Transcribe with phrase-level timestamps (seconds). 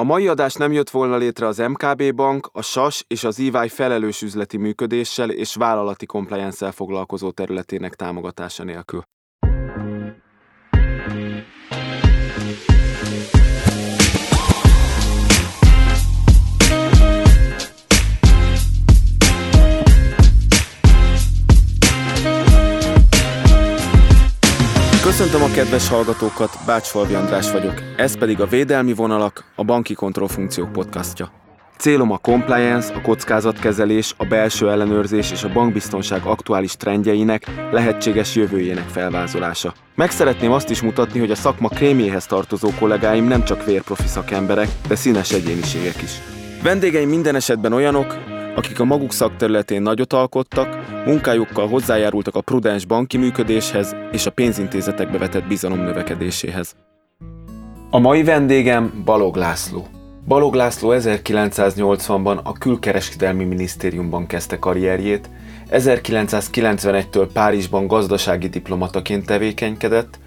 [0.00, 3.68] A mai adás nem jött volna létre az MKB Bank, a SAS és az EY
[3.68, 9.02] felelős üzleti működéssel és vállalati compliance foglalkozó területének támogatása nélkül.
[25.20, 30.72] Köszöntöm a kedves hallgatókat, Bácsfalvi András vagyok, ez pedig a Védelmi Vonalak, a Banki Kontrollfunkciók
[30.72, 31.32] podcastja.
[31.78, 38.88] Célom a compliance, a kockázatkezelés, a belső ellenőrzés és a bankbiztonság aktuális trendjeinek, lehetséges jövőjének
[38.88, 39.74] felvázolása.
[39.94, 44.68] Meg szeretném azt is mutatni, hogy a szakma krémjéhez tartozó kollégáim nem csak vérprofi szakemberek,
[44.88, 46.12] de színes egyéniségek is.
[46.62, 48.18] Vendégeim minden esetben olyanok,
[48.54, 55.18] akik a maguk szakterületén nagyot alkottak, munkájukkal hozzájárultak a prudens banki működéshez és a pénzintézetekbe
[55.18, 56.74] vetett bizalom növekedéséhez.
[57.90, 59.86] A mai vendégem Balog László.
[60.26, 65.30] Balog László 1980-ban a Külkereskedelmi Minisztériumban kezdte karrierjét,
[65.70, 70.18] 1991-től Párizsban gazdasági diplomataként tevékenykedett,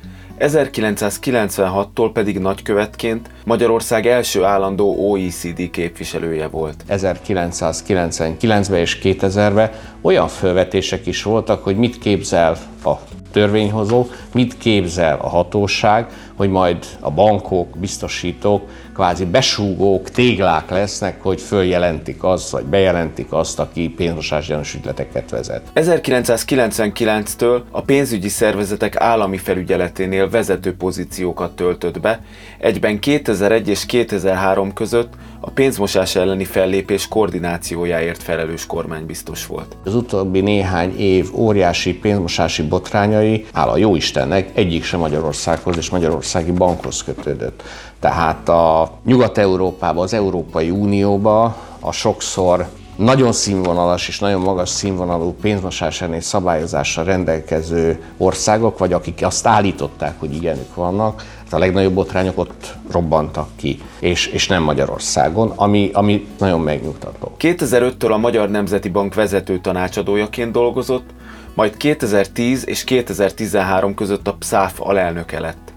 [0.44, 6.84] 1996-tól pedig nagykövetként Magyarország első állandó OECD képviselője volt.
[6.90, 13.00] 1999-ben és 2000-ben olyan felvetések is voltak, hogy mit képzel a
[13.32, 21.42] törvényhozó, mit képzel a hatóság, hogy majd a bankok, biztosítók kvázi besúgók, téglák lesznek, hogy
[21.42, 25.62] följelentik azt, vagy bejelentik azt, aki pénzmosás gyanús ügyleteket vezet.
[25.76, 32.22] 1999-től a pénzügyi szervezetek állami felügyeleténél vezető pozíciókat töltött be,
[32.60, 39.78] egyben 2001 és 2003 között a pénzmosás elleni fellépés koordinációjáért felelős kormánybiztos volt.
[39.84, 46.52] Az utóbbi néhány év óriási pénzmosási botrányai, hála jó Istennek, egyik sem Magyarországhoz és Magyarországi
[46.52, 47.64] bankhoz kötődött.
[48.00, 56.02] Tehát a Nyugat-Európába, az Európai Unióba a sokszor nagyon színvonalas és nagyon magas színvonalú pénzmosás
[56.02, 61.24] elleni szabályozással rendelkező országok, vagy akik azt állították, hogy ilyenük vannak,
[61.54, 67.36] a legnagyobb botrányok ott robbantak ki, és, és nem Magyarországon, ami, ami nagyon megnyugtató.
[67.40, 71.10] 2005-től a Magyar Nemzeti Bank vezető tanácsadójaként dolgozott,
[71.54, 75.74] majd 2010 és 2013 között a PSAF alelnöke lett.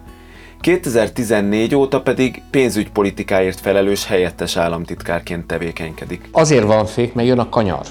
[0.60, 6.28] 2014 óta pedig pénzügypolitikáért felelős helyettes államtitkárként tevékenykedik.
[6.32, 7.86] Azért van fék, mert jön a kanyar,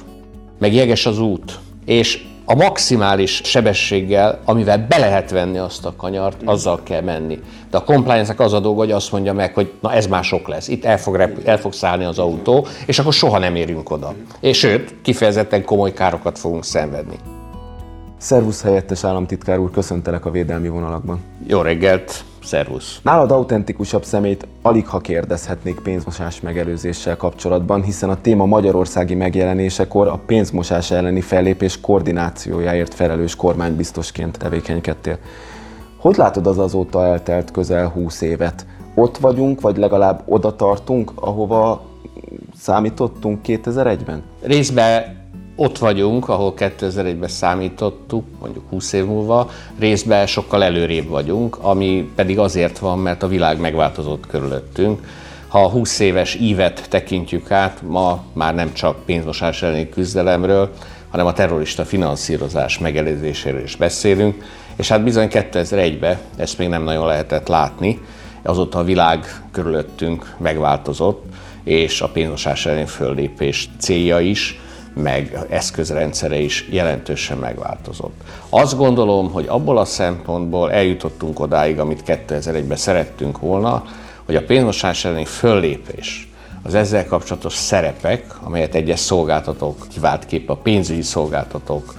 [0.60, 6.42] meg jeges az út, és a maximális sebességgel, amivel be lehet venni azt a kanyart,
[6.46, 7.40] azzal kell menni.
[7.70, 10.48] De a compliance az a dolga, hogy azt mondja meg, hogy na ez már sok
[10.48, 13.92] lesz, itt el fog, rep- el fog szállni az autó, és akkor soha nem érünk
[13.92, 14.14] oda.
[14.40, 17.16] És sőt, kifejezetten komoly károkat fogunk szenvedni.
[18.26, 21.20] Szervusz helyettes államtitkár úr, köszöntelek a védelmi vonalakban.
[21.48, 23.00] Jó reggelt, szervusz.
[23.04, 30.20] Nálad autentikusabb szemét alig ha kérdezhetnék pénzmosás megelőzéssel kapcsolatban, hiszen a téma magyarországi megjelenésekor a
[30.26, 35.18] pénzmosás elleni fellépés koordinációjáért felelős kormánybiztosként tevékenykedtél.
[35.98, 38.66] Hogy látod az azóta eltelt közel 20 évet?
[38.96, 41.86] Ott vagyunk, vagy legalább oda tartunk, ahova
[42.58, 44.24] számítottunk 2001-ben?
[44.42, 45.24] Részben
[45.56, 49.50] ott vagyunk, ahol 2001-ben számítottuk, mondjuk 20 év múlva,
[49.80, 55.08] részben sokkal előrébb vagyunk, ami pedig azért van, mert a világ megváltozott körülöttünk.
[55.48, 60.72] Ha a 20 éves ívet tekintjük át, ma már nem csak pénzmosás elleni küzdelemről,
[61.10, 64.44] hanem a terrorista finanszírozás megelőzéséről is beszélünk,
[64.76, 68.00] és hát bizony 2001-ben ezt még nem nagyon lehetett látni,
[68.44, 71.24] azóta a világ körülöttünk megváltozott,
[71.64, 74.60] és a pénzmosás elleni föllépés célja is,
[74.96, 78.22] meg eszközrendszere is jelentősen megváltozott.
[78.50, 83.84] Azt gondolom, hogy abból a szempontból eljutottunk odáig, amit 2001-ben szerettünk volna,
[84.26, 86.30] hogy a pénzmosás elleni föllépés,
[86.64, 91.94] az ezzel kapcsolatos szerepek, amelyet egyes szolgáltatók, kiváltképp a pénzügyi szolgáltatók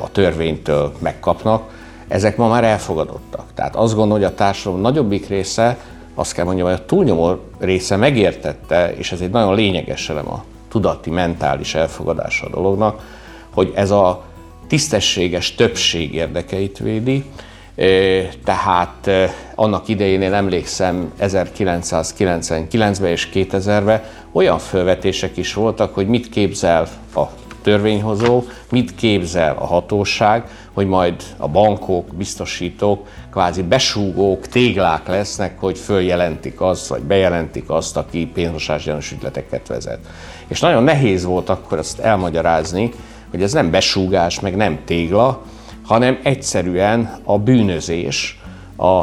[0.00, 1.72] a törvénytől megkapnak,
[2.08, 3.44] ezek ma már elfogadottak.
[3.54, 5.78] Tehát azt gondolom, hogy a társadalom nagyobbik része,
[6.14, 10.44] azt kell mondjam, hogy a túlnyomó része megértette, és ez egy nagyon lényeges elem a
[10.74, 13.02] tudati, mentális elfogadása a dolognak,
[13.52, 14.24] hogy ez a
[14.66, 17.24] tisztességes többség érdekeit védi,
[18.44, 19.10] tehát
[19.54, 27.22] annak idején én emlékszem 1999-ben és 2000-ben olyan felvetések is voltak, hogy mit képzel a
[27.64, 35.78] törvényhozó, mit képzel a hatóság, hogy majd a bankok, biztosítók kvázi besúgók, téglák lesznek, hogy
[35.78, 39.98] följelentik azt, vagy bejelentik azt, aki pénzmosás gyanús ügyleteket vezet.
[40.46, 42.90] És nagyon nehéz volt akkor azt elmagyarázni,
[43.30, 45.42] hogy ez nem besúgás, meg nem tégla,
[45.86, 48.40] hanem egyszerűen a bűnözés,
[48.76, 49.02] a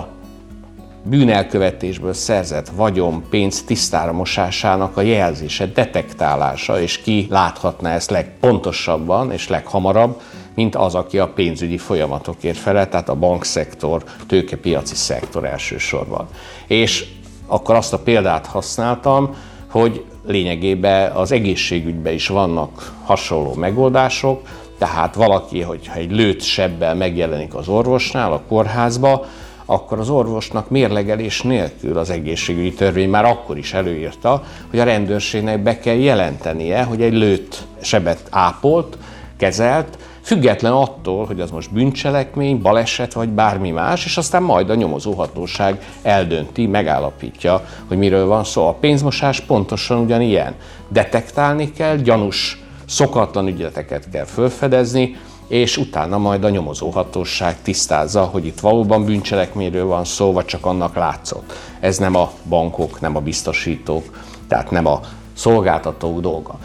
[1.04, 9.48] bűnelkövetésből szerzett vagyon, pénz tisztára mosásának a jelzése, detektálása, és ki láthatná ezt legpontosabban és
[9.48, 10.22] leghamarabb,
[10.56, 16.28] mint az, aki a pénzügyi folyamatokért felel, tehát a bankszektor, tőkepiaci szektor elsősorban.
[16.68, 17.06] És
[17.48, 19.36] akkor azt a példát használtam,
[19.70, 24.42] hogy lényegében az egészségügyben is vannak hasonló megoldások,
[24.78, 29.26] tehát valaki, hogyha egy lőtt sebbel megjelenik az orvosnál, a kórházba,
[29.66, 35.60] akkor az orvosnak mérlegelés nélkül az egészségügyi törvény már akkor is előírta, hogy a rendőrségnek
[35.60, 38.98] be kell jelentenie, hogy egy lőtt sebet ápolt,
[39.38, 44.76] kezelt, független attól, hogy az most bűncselekmény, baleset vagy bármi más, és aztán majd a
[44.76, 48.68] nyomozóhatóság eldönti, megállapítja, hogy miről van szó.
[48.68, 50.54] A pénzmosás pontosan ugyanilyen.
[50.88, 55.16] Detektálni kell, gyanús, szokatlan ügyleteket kell felfedezni,
[55.52, 60.96] és utána majd a nyomozóhatóság tisztázza, hogy itt valóban bűncselekményről van szó, vagy csak annak
[60.96, 61.54] látszott.
[61.80, 64.04] Ez nem a bankok, nem a biztosítók,
[64.48, 65.00] tehát nem a
[65.34, 66.60] szolgáltatók dolga.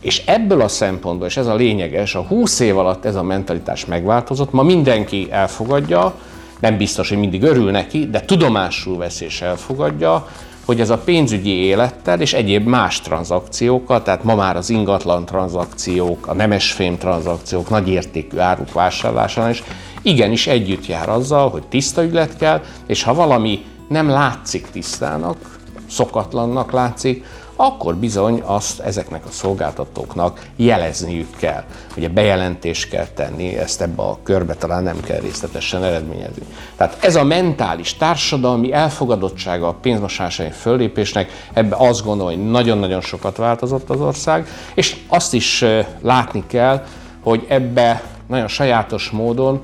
[0.00, 3.84] És ebből a szempontból, és ez a lényeges, a 20 év alatt ez a mentalitás
[3.84, 6.14] megváltozott, ma mindenki elfogadja,
[6.60, 10.26] nem biztos, hogy mindig örül neki, de tudomásul vesz és elfogadja,
[10.64, 16.26] hogy ez a pénzügyi élettel és egyéb más tranzakciókkal, tehát ma már az ingatlan tranzakciók,
[16.26, 19.62] a nemesfém tranzakciók, nagyértékű áruk vásárlásánál is
[20.02, 26.72] igenis együtt jár azzal, hogy tiszta ügylet kell, és ha valami nem látszik tisztának, szokatlannak
[26.72, 27.24] látszik,
[27.56, 31.62] akkor bizony azt ezeknek a szolgáltatóknak jelezniük kell.
[31.96, 36.42] Ugye bejelentést kell tenni, ezt ebbe a körbe talán nem kell részletesen eredményezni.
[36.76, 43.36] Tehát ez a mentális, társadalmi elfogadottsága a pénzmosásai föllépésnek, ebbe azt gondolom, hogy nagyon-nagyon sokat
[43.36, 45.64] változott az ország, és azt is
[46.00, 46.84] látni kell,
[47.22, 49.60] hogy ebbe nagyon sajátos módon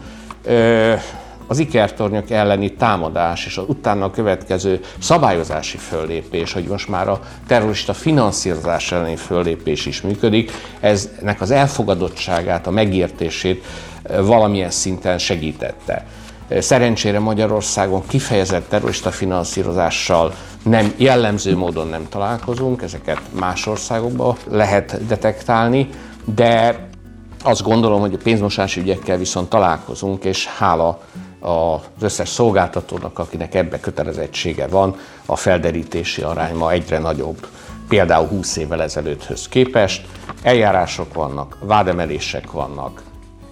[1.48, 7.94] az ikertornyok elleni támadás és az utána következő szabályozási föllépés, hogy most már a terrorista
[7.94, 10.50] finanszírozás elleni föllépés is működik,
[10.80, 13.64] eznek az elfogadottságát, a megértését
[14.02, 16.06] eh, valamilyen szinten segítette.
[16.48, 25.06] Eh, szerencsére Magyarországon kifejezett terrorista finanszírozással nem jellemző módon nem találkozunk, ezeket más országokban lehet
[25.06, 25.88] detektálni,
[26.34, 26.86] de
[27.42, 31.00] azt gondolom, hogy a pénzmosási ügyekkel viszont találkozunk, és hála
[31.40, 34.96] az összes szolgáltatónak, akinek ebbe kötelezettsége van,
[35.26, 37.46] a felderítési arány ma egyre nagyobb,
[37.88, 40.06] például 20 évvel ezelőtthöz képest.
[40.42, 43.02] Eljárások vannak, vádemelések vannak,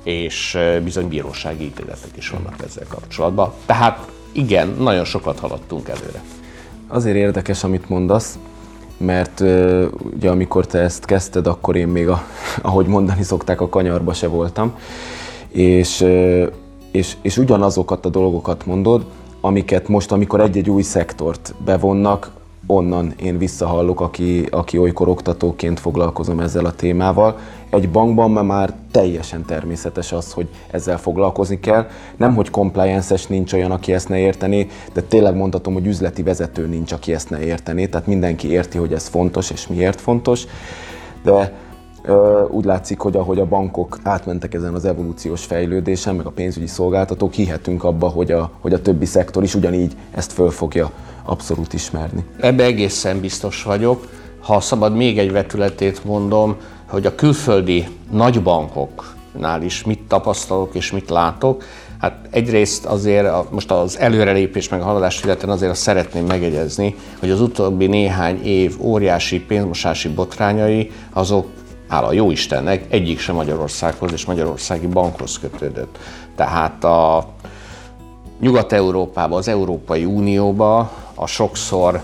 [0.05, 3.53] és bizony bírósági ítéletek is vannak ezzel kapcsolatban.
[3.67, 6.23] Tehát igen, nagyon sokat haladtunk előre.
[6.89, 8.39] Azért érdekes, amit mondasz,
[8.97, 9.41] mert
[10.15, 12.23] ugye amikor te ezt kezdted, akkor én még, a,
[12.63, 14.79] ahogy mondani szokták, a kanyarba se voltam,
[15.49, 16.05] és
[16.97, 19.05] és, és ugyanazokat a dolgokat mondod,
[19.41, 22.31] amiket most, amikor egy-egy új szektort bevonnak,
[22.67, 27.39] onnan én visszahallok, aki, aki olykor oktatóként foglalkozom ezzel a témával.
[27.71, 31.87] Egy bankban már teljesen természetes az, hogy ezzel foglalkozni kell.
[32.17, 36.67] Nem, hogy compliance-es nincs olyan, aki ezt ne értené, de tényleg mondhatom, hogy üzleti vezető
[36.67, 37.87] nincs, aki ezt ne értené.
[37.87, 40.47] Tehát mindenki érti, hogy ez fontos és miért fontos.
[41.23, 41.53] De
[42.49, 47.33] úgy látszik, hogy ahogy a bankok átmentek ezen az evolúciós fejlődésen, meg a pénzügyi szolgáltatók,
[47.33, 50.91] hihetünk abba, hogy a, hogy a többi szektor is ugyanígy ezt föl fogja
[51.25, 52.25] abszolút ismerni.
[52.41, 54.09] Ebbe egészen biztos vagyok.
[54.41, 61.11] Ha szabad még egy vetületét mondom, hogy a külföldi nagybankoknál is mit tapasztalok és mit
[61.11, 61.63] látok,
[62.01, 67.31] Hát egyrészt azért most az előrelépés meg a haladás illetve azért azt szeretném megegyezni, hogy
[67.31, 71.47] az utóbbi néhány év óriási pénzmosási botrányai azok
[71.89, 75.99] hála jó Istennek, egyik sem Magyarországhoz és Magyarországi bankhoz kötődött.
[76.37, 77.29] Tehát a
[78.41, 82.03] Nyugat-Európában, az Európai Unióba a sokszor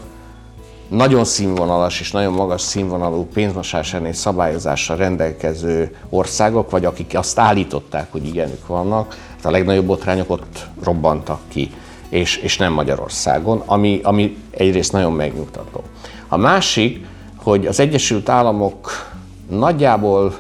[0.89, 8.13] nagyon színvonalas és nagyon magas színvonalú pénzmosás elleni szabályozással rendelkező országok, vagy akik azt állították,
[8.13, 11.71] hogy igenük vannak, hát a legnagyobb botrányok ott robbantak ki,
[12.09, 15.83] és, és nem Magyarországon, ami, ami egyrészt nagyon megnyugtató.
[16.29, 19.12] A másik, hogy az Egyesült Államok
[19.59, 20.35] nagyjából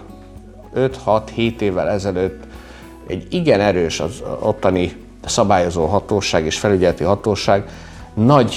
[0.76, 2.42] 5-6-7 évvel ezelőtt
[3.06, 7.68] egy igen erős az ottani szabályozó hatóság és felügyeleti hatóság
[8.14, 8.54] nagy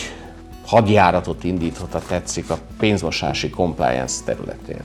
[0.65, 4.81] hadjáratot indított, ha tetszik, a pénzmosási compliance területén.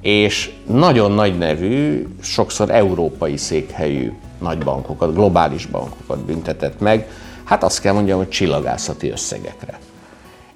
[0.00, 7.10] És nagyon nagy nevű, sokszor európai székhelyű nagybankokat, globális bankokat büntetett meg,
[7.44, 9.78] hát azt kell mondjam, hogy csillagászati összegekre.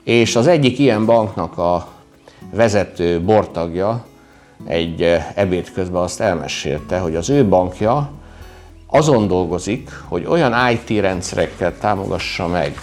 [0.03, 1.89] És az egyik ilyen banknak a
[2.51, 4.05] vezető bortagja
[4.67, 8.11] egy eh, ebéd közben azt elmesélte, hogy az ő bankja
[8.87, 12.79] azon dolgozik, hogy olyan IT rendszerekkel támogassa meg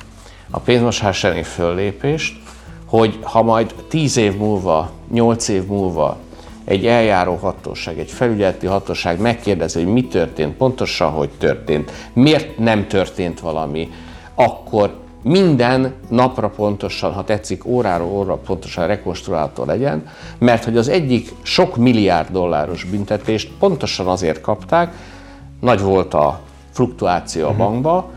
[0.49, 2.41] a pénzmosás elleni föllépést,
[2.85, 6.17] hogy ha majd 10 év múlva, 8 év múlva
[6.65, 12.87] egy eljáró hatóság, egy felügyeleti hatóság megkérdezi, hogy mi történt, pontosan hogy történt, miért nem
[12.87, 13.89] történt valami,
[14.35, 21.33] akkor minden napra pontosan, ha tetszik, órára óra pontosan rekonstruálható legyen, mert hogy az egyik
[21.41, 24.93] sok milliárd dolláros büntetést pontosan azért kapták,
[25.59, 26.39] nagy volt a
[26.71, 27.57] fluktuáció a mhm.
[27.57, 28.09] bankba,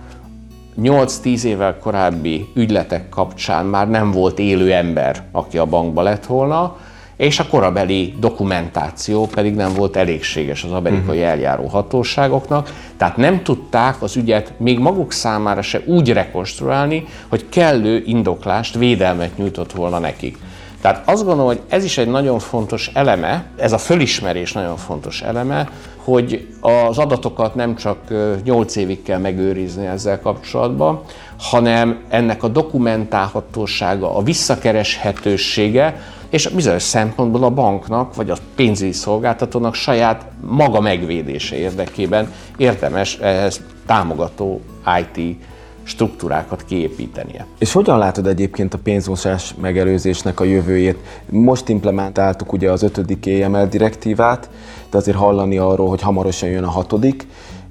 [0.81, 6.77] 8-10 évvel korábbi ügyletek kapcsán már nem volt élő ember, aki a bankba lett volna,
[7.17, 11.33] és a korabeli dokumentáció pedig nem volt elégséges az amerikai uh-huh.
[11.33, 18.03] eljáró hatóságoknak, tehát nem tudták az ügyet még maguk számára se úgy rekonstruálni, hogy kellő
[18.07, 20.39] indoklást, védelmet nyújtott volna nekik.
[20.81, 25.23] Tehát azt gondolom, hogy ez is egy nagyon fontos eleme, ez a fölismerés nagyon fontos
[25.23, 27.99] eleme, hogy az adatokat nem csak
[28.45, 31.01] 8 évig kell megőrizni ezzel kapcsolatban,
[31.39, 36.01] hanem ennek a dokumentálhatósága, a visszakereshetősége,
[36.35, 43.61] és bizonyos szempontból a banknak, vagy a pénzügyi szolgáltatónak saját maga megvédése érdekében érdemes ehhez
[43.87, 44.61] támogató
[45.01, 45.37] IT
[45.83, 47.47] struktúrákat kiépítenie.
[47.59, 50.99] És hogyan látod egyébként a pénzmosás megelőzésnek a jövőjét?
[51.31, 54.51] Most implementáltuk ugye az ötödik EML direktívát,
[54.91, 57.27] de azért hallani arról, hogy hamarosan jön a hatodik,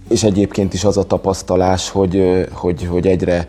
[0.09, 3.47] és egyébként is az a tapasztalás, hogy, hogy, hogy egyre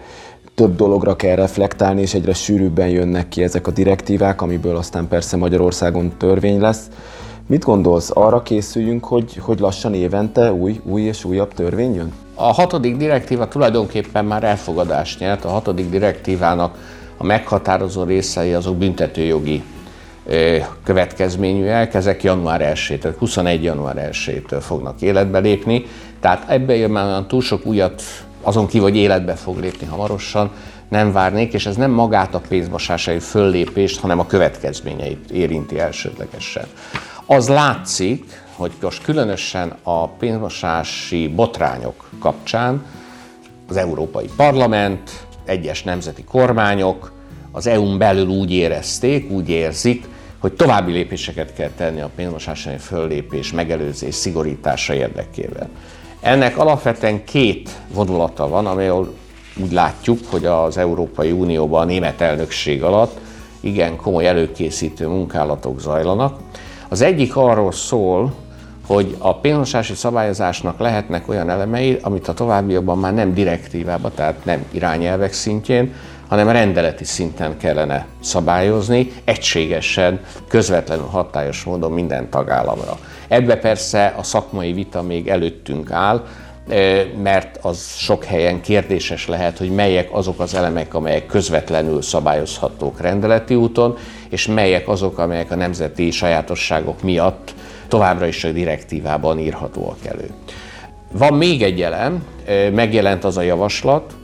[0.54, 5.36] több dologra kell reflektálni, és egyre sűrűbben jönnek ki ezek a direktívák, amiből aztán persze
[5.36, 6.88] Magyarországon törvény lesz.
[7.46, 12.12] Mit gondolsz, arra készüljünk, hogy, hogy lassan évente új, új és újabb törvény jön?
[12.34, 15.44] A hatodik direktíva tulajdonképpen már elfogadást nyert.
[15.44, 16.78] A hatodik direktívának
[17.16, 19.62] a meghatározó részei azok büntetőjogi
[20.84, 23.62] következményűek, ezek január 1 tehát 21.
[23.62, 25.84] január 1-től fognak életbe lépni.
[26.20, 28.02] Tehát ebben már túl sok újat
[28.44, 30.50] azon kívül, hogy életbe fog lépni hamarosan,
[30.88, 36.64] nem várnék, és ez nem magát a pénzmosásai föllépést, hanem a következményeit érinti elsődlegesen.
[37.26, 42.84] Az látszik, hogy most különösen a pénzmosási botrányok kapcsán
[43.68, 47.12] az Európai Parlament, egyes nemzeti kormányok
[47.52, 50.06] az EU-n belül úgy érezték, úgy érzik,
[50.38, 55.68] hogy további lépéseket kell tenni a pénzmosási föllépés, megelőzés, szigorítása érdekében.
[56.24, 59.14] Ennek alapvetően két vonulata van, amelyről
[59.62, 63.18] úgy látjuk, hogy az Európai Unióban a német elnökség alatt
[63.60, 66.38] igen komoly előkészítő munkálatok zajlanak.
[66.88, 68.34] Az egyik arról szól,
[68.86, 74.64] hogy a pénzmosási szabályozásnak lehetnek olyan elemei, amit a továbbiakban már nem direktívába, tehát nem
[74.70, 75.94] irányelvek szintjén,
[76.28, 82.98] hanem rendeleti szinten kellene szabályozni, egységesen, közvetlenül hatályos módon minden tagállamra.
[83.28, 86.26] Ebbe persze a szakmai vita még előttünk áll,
[87.22, 93.54] mert az sok helyen kérdéses lehet, hogy melyek azok az elemek, amelyek közvetlenül szabályozhatók rendeleti
[93.54, 93.96] úton,
[94.28, 97.54] és melyek azok, amelyek a nemzeti sajátosságok miatt
[97.88, 100.30] továbbra is a direktívában írhatóak elő.
[101.12, 102.24] Van még egy elem,
[102.72, 104.14] megjelent az a javaslat,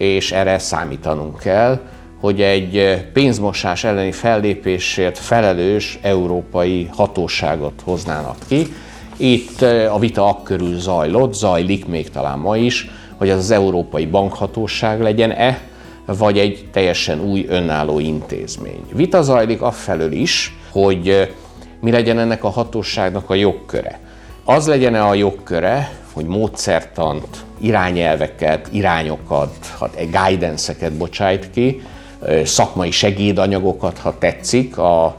[0.00, 1.80] és erre számítanunk kell,
[2.20, 8.66] hogy egy pénzmosás elleni fellépésért felelős európai hatóságot hoznának ki.
[9.16, 15.00] Itt a vita akkörül zajlott, zajlik még talán ma is, hogy az az Európai Bankhatóság
[15.00, 15.60] legyen-e,
[16.06, 18.82] vagy egy teljesen új önálló intézmény.
[18.92, 21.34] Vita zajlik afelől is, hogy
[21.80, 24.00] mi legyen ennek a hatóságnak a jogköre.
[24.44, 29.54] Az legyen-e a jogköre, hogy módszertant, irányelveket, irányokat,
[29.94, 31.82] egy guidance-eket bocsájt ki,
[32.44, 35.16] szakmai segédanyagokat, ha tetszik, a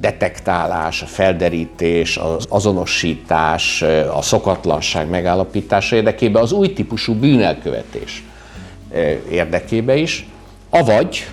[0.00, 3.82] detektálás, a felderítés, az azonosítás,
[4.14, 8.24] a szokatlanság megállapítása érdekében, az új típusú bűnelkövetés
[9.30, 10.28] érdekébe is,
[10.70, 11.26] avagy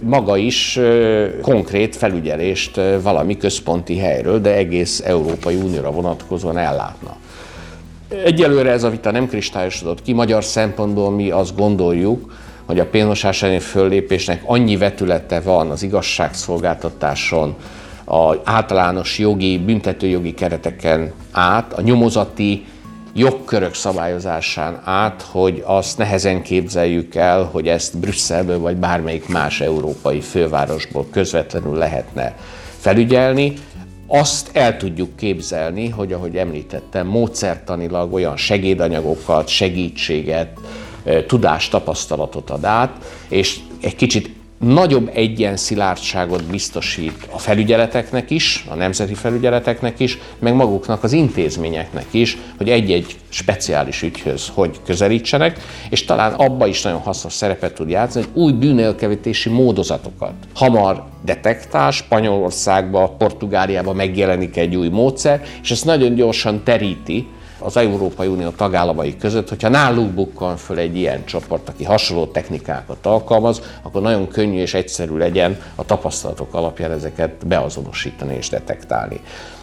[0.00, 0.78] maga is
[1.42, 7.16] konkrét felügyelést valami központi helyről, de egész Európai Unióra vonatkozóan ellátna.
[8.08, 10.12] Egyelőre ez a vita nem kristályosodott ki.
[10.12, 12.32] Magyar szempontból mi azt gondoljuk,
[12.66, 17.56] hogy a pénzmosás elleni föllépésnek annyi vetülete van az igazságszolgáltatáson,
[18.04, 22.64] a általános jogi, büntetőjogi kereteken át, a nyomozati
[23.14, 30.20] jogkörök szabályozásán át, hogy azt nehezen képzeljük el, hogy ezt Brüsszelből vagy bármelyik más európai
[30.20, 32.36] fővárosból közvetlenül lehetne
[32.78, 33.52] felügyelni.
[34.10, 40.60] Azt el tudjuk képzelni, hogy ahogy említettem, módszertanilag olyan segédanyagokat, segítséget,
[41.26, 49.14] tudást, tapasztalatot ad át, és egy kicsit nagyobb egyen-szilárdságot biztosít a felügyeleteknek is, a nemzeti
[49.14, 55.58] felügyeleteknek is, meg maguknak az intézményeknek is, hogy egy-egy speciális ügyhöz hogy közelítsenek,
[55.90, 60.32] és talán abba is nagyon hasznos szerepet tud játszani, hogy új bűnelkövetési módozatokat.
[60.54, 67.26] Hamar detektál, Spanyolországba, Portugáliába megjelenik egy új módszer, és ezt nagyon gyorsan teríti
[67.58, 73.06] az Európai Unió tagállamai között, hogyha náluk bukkan föl egy ilyen csoport, aki hasonló technikákat
[73.06, 79.20] alkalmaz, akkor nagyon könnyű és egyszerű legyen a tapasztalatok alapján ezeket beazonosítani és detektálni.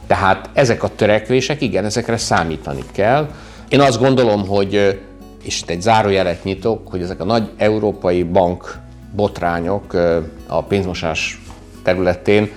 [0.07, 3.29] Tehát ezek a törekvések, igen, ezekre számítani kell.
[3.69, 5.01] Én azt gondolom, hogy,
[5.43, 8.77] és itt egy zárójelet nyitok, hogy ezek a nagy európai bank
[9.15, 9.93] botrányok
[10.47, 11.41] a pénzmosás
[11.83, 12.51] területén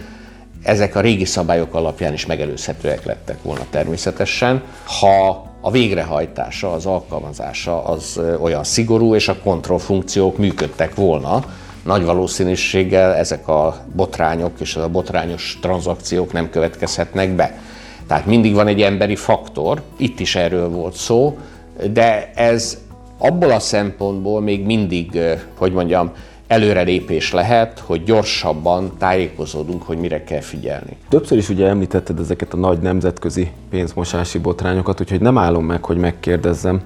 [0.68, 4.62] ezek a régi szabályok alapján is megelőzhetőek lettek volna természetesen,
[5.00, 11.44] ha a végrehajtása, az alkalmazása az olyan szigorú, és a kontrollfunkciók működtek volna,
[11.84, 17.58] nagy valószínűséggel ezek a botrányok és a botrányos tranzakciók nem következhetnek be.
[18.06, 21.38] Tehát mindig van egy emberi faktor, itt is erről volt szó,
[21.92, 22.78] de ez
[23.18, 25.18] abból a szempontból még mindig,
[25.58, 26.12] hogy mondjam,
[26.48, 30.96] előrelépés lehet, hogy gyorsabban tájékozódunk, hogy mire kell figyelni.
[31.08, 35.96] Többször is ugye említetted ezeket a nagy nemzetközi pénzmosási botrányokat, úgyhogy nem állom meg, hogy
[35.96, 36.82] megkérdezzem.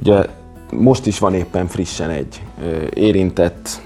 [0.00, 0.24] Ugye
[0.72, 2.42] most is van éppen frissen egy
[2.94, 3.80] érintett,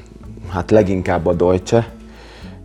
[0.48, 1.88] hát leginkább a Deutsche,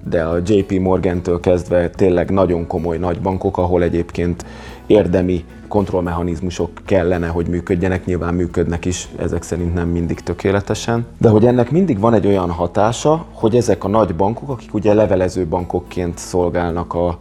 [0.10, 4.46] de a JP Morgan-től kezdve tényleg nagyon komoly nagybankok, ahol egyébként
[4.86, 11.06] érdemi kontrollmechanizmusok kellene, hogy működjenek, nyilván működnek is, ezek szerint nem mindig tökéletesen.
[11.18, 14.94] De hogy ennek mindig van egy olyan hatása, hogy ezek a nagy bankok, akik ugye
[14.94, 17.18] levelező bankokként szolgálnak a,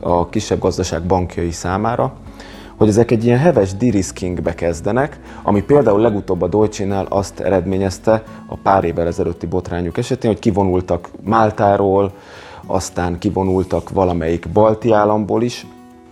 [0.00, 2.12] a kisebb gazdaság bankjai számára,
[2.76, 8.56] hogy ezek egy ilyen heves de-riskingbe kezdenek, ami például legutóbb a Deutsche-nál azt eredményezte a
[8.56, 12.12] pár évvel ezelőtti botrányuk esetén, hogy kivonultak Máltáról,
[12.66, 15.66] aztán kivonultak valamelyik balti államból is,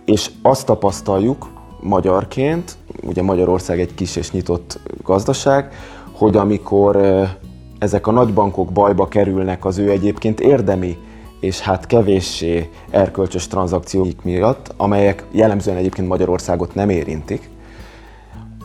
[0.05, 1.47] és azt tapasztaljuk
[1.87, 5.73] magyarként, ugye Magyarország egy kis és nyitott gazdaság,
[6.11, 6.97] hogy amikor
[7.79, 10.97] ezek a nagybankok bajba kerülnek az ő egyébként érdemi
[11.39, 17.49] és hát kevéssé erkölcsös tranzakcióik miatt, amelyek jellemzően egyébként Magyarországot nem érintik,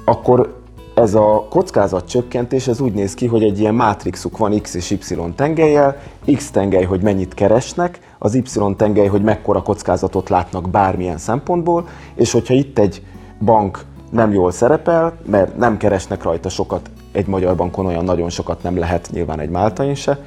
[0.05, 0.61] akkor
[0.95, 4.91] ez a kockázat csökkentés ez úgy néz ki, hogy egy ilyen mátrixuk van X és
[4.91, 4.99] Y
[5.37, 5.97] tengelyel,
[6.35, 8.43] X tengely, hogy mennyit keresnek, az Y
[8.77, 13.03] tengely, hogy mekkora kockázatot látnak bármilyen szempontból, és hogyha itt egy
[13.45, 18.63] bank nem jól szerepel, mert nem keresnek rajta sokat, egy magyar bankon olyan nagyon sokat
[18.63, 20.19] nem lehet, nyilván egy máltain se,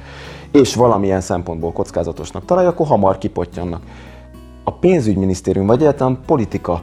[0.52, 3.82] és valamilyen szempontból kockázatosnak találja, akkor hamar kipottyannak.
[4.64, 6.82] A pénzügyminisztérium vagy egyáltalán politika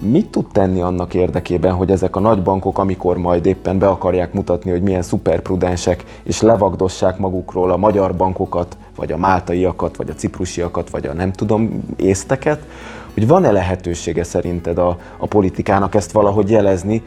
[0.00, 4.32] mit tud tenni annak érdekében, hogy ezek a nagy bankok, amikor majd éppen be akarják
[4.32, 10.14] mutatni, hogy milyen szuperprudensek, és levagdossák magukról a magyar bankokat, vagy a máltaiakat, vagy a
[10.14, 12.66] ciprusiakat, vagy a nem tudom észteket,
[13.14, 17.02] hogy van-e lehetősége szerinted a, a politikának ezt valahogy jelezni,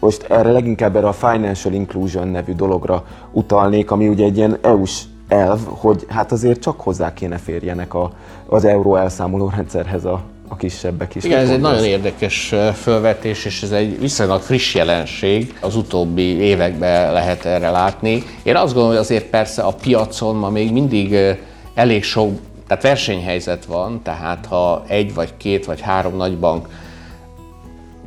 [0.00, 5.02] most erre leginkább erre a Financial Inclusion nevű dologra utalnék, ami ugye egy ilyen EU-s
[5.28, 8.12] elv, hogy hát azért csak hozzá kéne férjenek a,
[8.46, 11.24] az euró elszámoló rendszerhez a, a kisebbek is.
[11.24, 15.58] Igen, ez egy nagyon érdekes fölvetés, és ez egy viszonylag friss jelenség.
[15.60, 18.22] Az utóbbi években lehet erre látni.
[18.42, 21.16] Én azt gondolom, hogy azért persze a piacon ma még mindig
[21.74, 22.30] elég sok,
[22.70, 26.68] tehát versenyhelyzet van, tehát ha egy vagy két vagy három nagy bank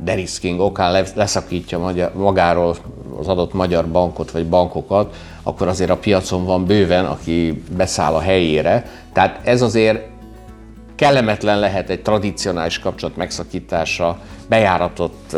[0.04, 2.76] derisking okán leszakítja magáról
[3.20, 8.20] az adott magyar bankot vagy bankokat, akkor azért a piacon van bőven, aki beszáll a
[8.20, 8.86] helyére.
[9.14, 10.02] Tehát ez azért
[10.96, 15.36] kellemetlen lehet egy tradicionális kapcsolat megszakítása, bejáratott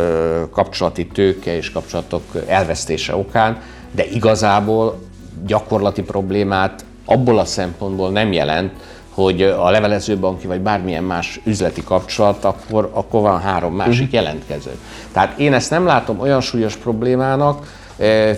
[0.52, 3.62] kapcsolati tőke és kapcsolatok elvesztése okán,
[3.92, 5.00] de igazából
[5.46, 8.72] gyakorlati problémát abból a szempontból nem jelent,
[9.16, 14.14] hogy a levelezőbanki vagy bármilyen más üzleti kapcsolat, akkor, akkor van három másik uh-huh.
[14.14, 14.72] jelentkező.
[15.12, 17.84] Tehát én ezt nem látom olyan súlyos problémának,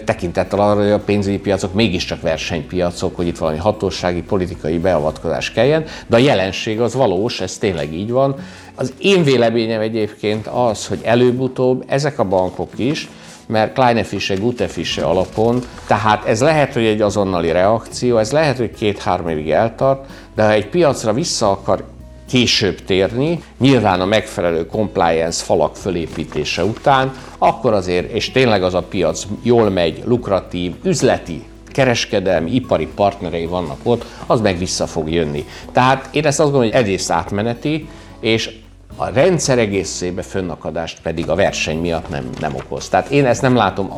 [0.06, 5.86] tekintettel arra, hogy a pénzügyi piacok mégiscsak versenypiacok, hogy itt valami hatósági, politikai beavatkozás kelljen,
[6.08, 8.36] de a jelenség az valós, ez tényleg így van.
[8.76, 13.10] Az én véleményem egyébként az, hogy előbb-utóbb ezek a bankok is,
[13.48, 19.28] mert Kleinefische, Gutefische alapon, tehát ez lehet, hogy egy azonnali reakció, ez lehet, hogy két-három
[19.28, 20.06] évig eltart,
[20.36, 21.84] de ha egy piacra vissza akar
[22.30, 28.82] később térni, nyilván a megfelelő compliance falak fölépítése után, akkor azért, és tényleg az a
[28.82, 31.44] piac jól megy, lukratív, üzleti
[31.78, 35.46] kereskedelmi, ipari partnerei vannak ott, az meg vissza fog jönni.
[35.72, 37.88] Tehát én ezt azt gondolom, hogy egész átmeneti,
[38.20, 38.50] és
[38.98, 42.90] a rendszer egészébe fönnakadást pedig a verseny miatt nem, nem okoz.
[42.90, 43.92] Tehát én ezt nem látom.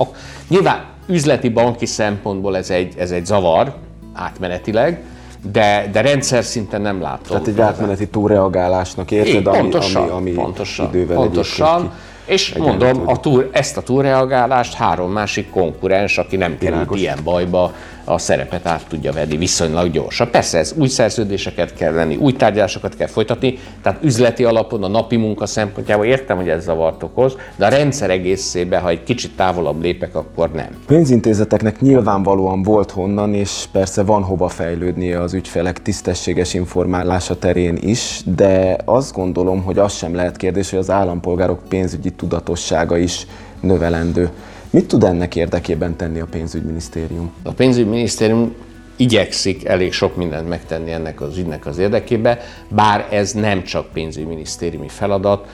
[0.48, 3.74] Nyilván üzleti banki szempontból ez egy, ez egy zavar,
[4.14, 5.04] átmenetileg,
[5.52, 7.28] de, de rendszer szinten nem látom.
[7.28, 11.92] Tehát egy átmeneti túlreagálásnak érted, ami, pontosan, ami, ami pontosan, idővel pontosan.
[12.26, 17.74] És mondom, a túl, ezt a túlreagálást három másik konkurens, aki nem került ilyen bajba,
[18.10, 20.32] a szerepet át tudja venni viszonylag gyorsan.
[20.32, 25.16] Persze ez új szerződéseket kell venni, új tárgyalásokat kell folytatni, tehát üzleti alapon a napi
[25.16, 29.82] munka szempontjából értem, hogy ez zavart okoz, de a rendszer egészében, ha egy kicsit távolabb
[29.82, 30.68] lépek, akkor nem.
[30.88, 38.22] Pénzintézeteknek nyilvánvalóan volt honnan, és persze van hova fejlődnie az ügyfelek tisztességes informálása terén is,
[38.36, 43.28] de azt gondolom, hogy az sem lehet kérdés, hogy az állampolgárok pénzügyi tudatossága is
[43.62, 44.30] növelendő.
[44.72, 47.32] Mit tud ennek érdekében tenni a pénzügyminisztérium?
[47.44, 48.56] A pénzügyminisztérium
[48.96, 54.88] igyekszik elég sok mindent megtenni ennek az ügynek az érdekébe, bár ez nem csak pénzügyminisztériumi
[54.88, 55.48] feladat,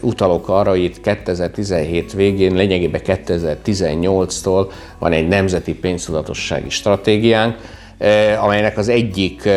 [0.00, 7.56] utalok arra, itt 2017 végén, lényegében 2018-tól van egy nemzeti pénztudatossági stratégiánk,
[8.40, 9.48] amelynek az egyik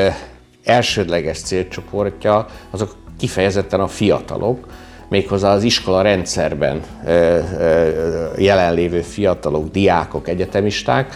[0.63, 4.67] elsődleges célcsoportja azok kifejezetten a fiatalok,
[5.09, 6.81] méghozzá az iskola rendszerben
[8.37, 11.15] jelenlévő fiatalok, diákok, egyetemisták,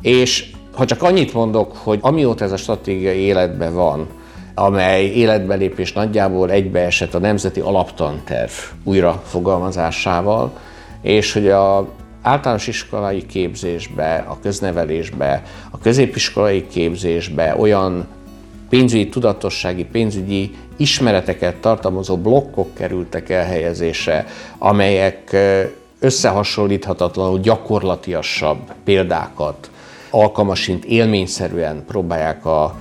[0.00, 4.06] és ha csak annyit mondok, hogy amióta ez a stratégia életben van,
[4.54, 8.52] amely életbelépés nagyjából egybeesett a Nemzeti Alaptanterv
[8.84, 10.52] újrafogalmazásával,
[11.02, 11.88] és hogy a
[12.22, 18.06] általános iskolai képzésbe, a köznevelésbe, a középiskolai képzésbe olyan
[18.68, 24.26] pénzügyi tudatossági, pénzügyi ismereteket tartalmazó blokkok kerültek elhelyezésre,
[24.58, 25.36] amelyek
[26.00, 29.70] összehasonlíthatatlanul gyakorlatiasabb példákat
[30.10, 32.74] alkalmasint élményszerűen próbálják a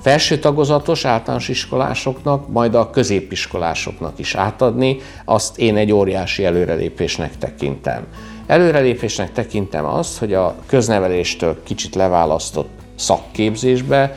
[0.00, 8.06] felső tagozatos általános iskolásoknak, majd a középiskolásoknak is átadni, azt én egy óriási előrelépésnek tekintem.
[8.46, 14.16] Előrelépésnek tekintem azt, hogy a közneveléstől kicsit leválasztott szakképzésbe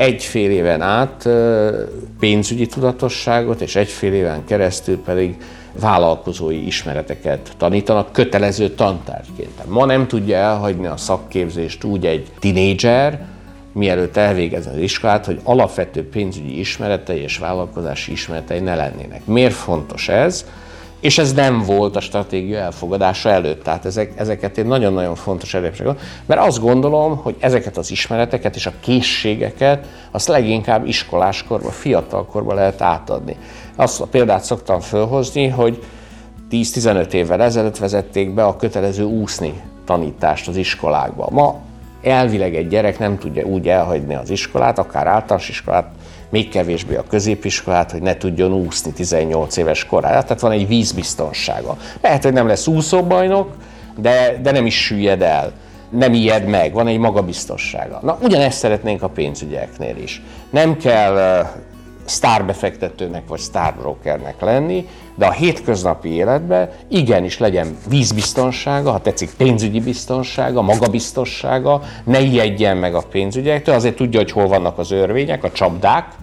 [0.00, 1.28] egy-fél éven át
[2.18, 5.36] pénzügyi tudatosságot, és egy-fél éven keresztül pedig
[5.80, 9.68] vállalkozói ismereteket tanítanak kötelező tantárgyként.
[9.68, 13.26] Ma nem tudja elhagyni a szakképzést úgy egy tinédzser,
[13.72, 19.26] mielőtt elvégezni az iskolát, hogy alapvető pénzügyi ismeretei és vállalkozási ismeretei ne lennének.
[19.26, 20.44] Miért fontos ez?
[21.00, 23.62] És ez nem volt a stratégia elfogadása előtt.
[23.62, 28.66] Tehát ezek, ezeket én nagyon-nagyon fontos előbb, mert azt gondolom, hogy ezeket az ismereteket és
[28.66, 33.36] a készségeket azt leginkább iskoláskorban, fiatalkorban lehet átadni.
[33.76, 35.82] Azt a példát szoktam fölhozni, hogy
[36.50, 41.28] 10-15 évvel ezelőtt vezették be a kötelező úszni tanítást az iskolákba.
[41.30, 41.58] Ma
[42.02, 45.90] elvileg egy gyerek nem tudja úgy elhagyni az iskolát, akár általános iskolát,
[46.30, 50.22] még kevésbé a középiskolát, hogy ne tudjon úszni 18 éves korára.
[50.22, 51.76] Tehát van egy vízbiztonsága.
[52.00, 53.56] Lehet, hogy nem lesz úszóbajnok,
[53.96, 55.52] de, de nem is süllyed el.
[55.90, 58.00] Nem ijed meg, van egy magabiztossága.
[58.02, 60.22] Na, ugyanezt szeretnénk a pénzügyeknél is.
[60.50, 61.46] Nem kell
[62.04, 70.62] sztárbefektetőnek vagy sztárbrokernek lenni, de a hétköznapi életben igenis legyen vízbiztonsága, ha tetszik pénzügyi biztonsága,
[70.62, 76.14] magabiztossága, ne ijedjen meg a pénzügyektől, azért tudja, hogy hol vannak az örvények, a csapdák,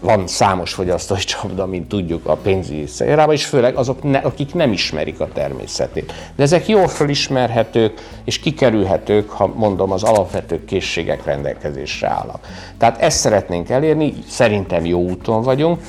[0.00, 4.72] van számos fogyasztói csapda, mint tudjuk a pénzügyi szférában, és főleg azok, ne, akik nem
[4.72, 6.12] ismerik a természetét.
[6.36, 12.46] De ezek jól felismerhetők és kikerülhetők, ha mondom, az alapvető készségek rendelkezésre állnak.
[12.78, 15.80] Tehát ezt szeretnénk elérni, szerintem jó úton vagyunk,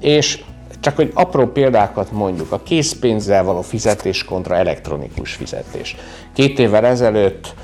[0.00, 0.44] és
[0.80, 5.96] csak hogy apró példákat mondjuk, a készpénzzel való fizetés kontra elektronikus fizetés.
[6.32, 7.54] Két évvel ezelőtt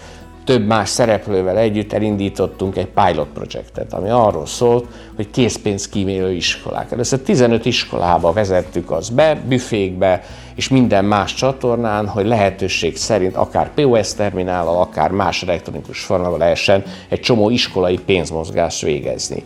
[0.45, 6.93] több más szereplővel együtt elindítottunk egy pilot projektet, ami arról szólt, hogy készpénz kímélő iskolák.
[6.93, 10.23] Először 15 iskolába vezettük azt be, büfékbe
[10.55, 16.83] és minden más csatornán, hogy lehetőség szerint akár POS terminállal, akár más elektronikus formával lehessen
[17.09, 19.45] egy csomó iskolai pénzmozgást végezni.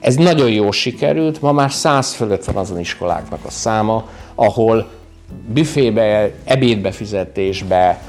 [0.00, 4.88] Ez nagyon jól sikerült, ma már száz fölött van azon iskoláknak a száma, ahol
[5.46, 8.00] büfébe, ebédbefizetésbe,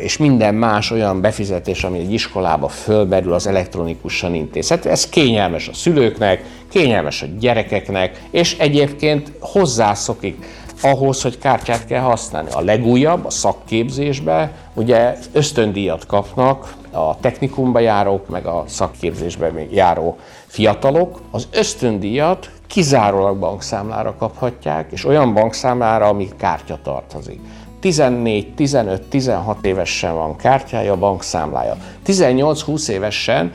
[0.00, 4.90] és minden más olyan befizetés, ami egy iskolába fölberül, az elektronikusan intézhető.
[4.90, 10.44] Ez kényelmes a szülőknek, kényelmes a gyerekeknek, és egyébként hozzászokik
[10.82, 12.48] ahhoz, hogy kártyát kell használni.
[12.52, 20.18] A legújabb a szakképzésbe, ugye ösztöndíjat kapnak a technikumba járók, meg a szakképzésbe még járó
[20.46, 21.20] fiatalok.
[21.30, 27.40] Az ösztöndíjat kizárólag bankszámlára kaphatják, és olyan bankszámlára, ami kártya tartozik.
[27.80, 31.76] 14, 15, 16 évesen van kártyája, bankszámlája.
[32.06, 33.52] 18-20 évesen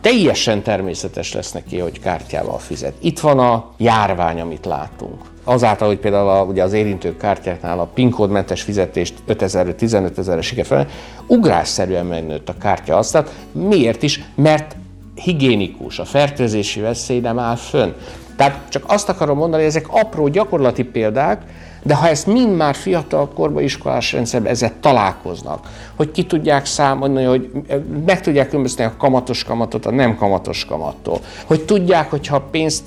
[0.00, 2.94] teljesen természetes lesz neki, hogy kártyával fizet.
[3.00, 5.30] Itt van a járvány, amit látunk.
[5.44, 10.40] azáltal, hogy például a, ugye az érintő kártyáknál a PIN kódmentes fizetést 5000 15 ezerre
[10.40, 10.86] sikerül
[11.26, 13.22] ugrásszerűen megnőtt a kártya azt,
[13.52, 14.24] miért is?
[14.34, 14.76] Mert
[15.14, 17.90] higiénikus, a fertőzési veszély nem áll fönn.
[18.36, 21.42] Tehát csak azt akarom mondani, ezek apró gyakorlati példák,
[21.82, 27.24] de ha ezt mind már fiatal korban iskolás rendszerben ezzel találkoznak, hogy ki tudják számolni,
[27.24, 27.50] hogy
[28.06, 32.84] meg tudják különböztetni a kamatos kamatot a nem kamatos kamattól, hogy tudják, hogyha a pénzt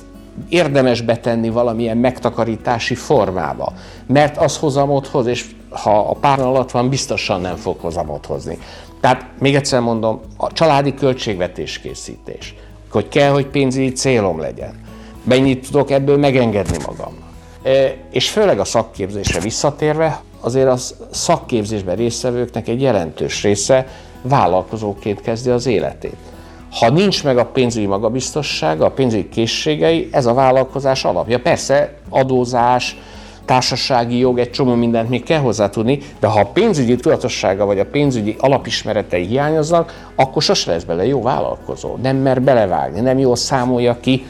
[0.49, 3.73] érdemes betenni valamilyen megtakarítási formába,
[4.07, 8.57] mert az hozamot hoz, és ha a pár alatt van, biztosan nem fog hozamot hozni.
[8.99, 12.55] Tehát még egyszer mondom, a családi költségvetés készítés,
[12.91, 14.79] hogy kell, hogy pénzügyi célom legyen.
[15.23, 17.24] Mennyit tudok ebből megengedni magamnak.
[18.09, 20.77] És főleg a szakképzésre visszatérve, azért a
[21.11, 23.87] szakképzésben résztvevőknek egy jelentős része
[24.21, 26.15] vállalkozóként kezdi az életét.
[26.71, 31.39] Ha nincs meg a pénzügyi magabiztossága, a pénzügyi készségei, ez a vállalkozás alapja.
[31.39, 32.97] Persze adózás,
[33.45, 37.79] társasági jog, egy csomó mindent még kell hozzá tudni, de ha a pénzügyi tudatossága vagy
[37.79, 41.95] a pénzügyi alapismeretei hiányoznak, akkor sose lesz bele jó vállalkozó.
[42.01, 44.25] Nem mer belevágni, nem jól számolja ki,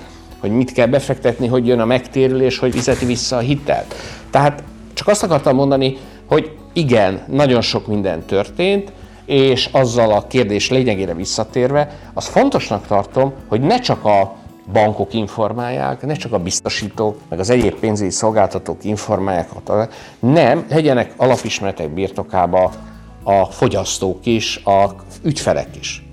[0.46, 3.96] hogy mit kell befektetni, hogy jön a megtérülés, hogy fizeti vissza a hitelt.
[4.30, 8.92] Tehát csak azt akartam mondani, hogy igen, nagyon sok minden történt,
[9.26, 14.36] és azzal a kérdés lényegére visszatérve, az fontosnak tartom, hogy ne csak a
[14.72, 19.50] bankok informálják, ne csak a biztosítók, meg az egyéb pénzügyi szolgáltatók informálják,
[20.20, 22.72] nem, legyenek alapismeretek birtokába
[23.24, 26.05] a fogyasztók is, a ügyfelek is.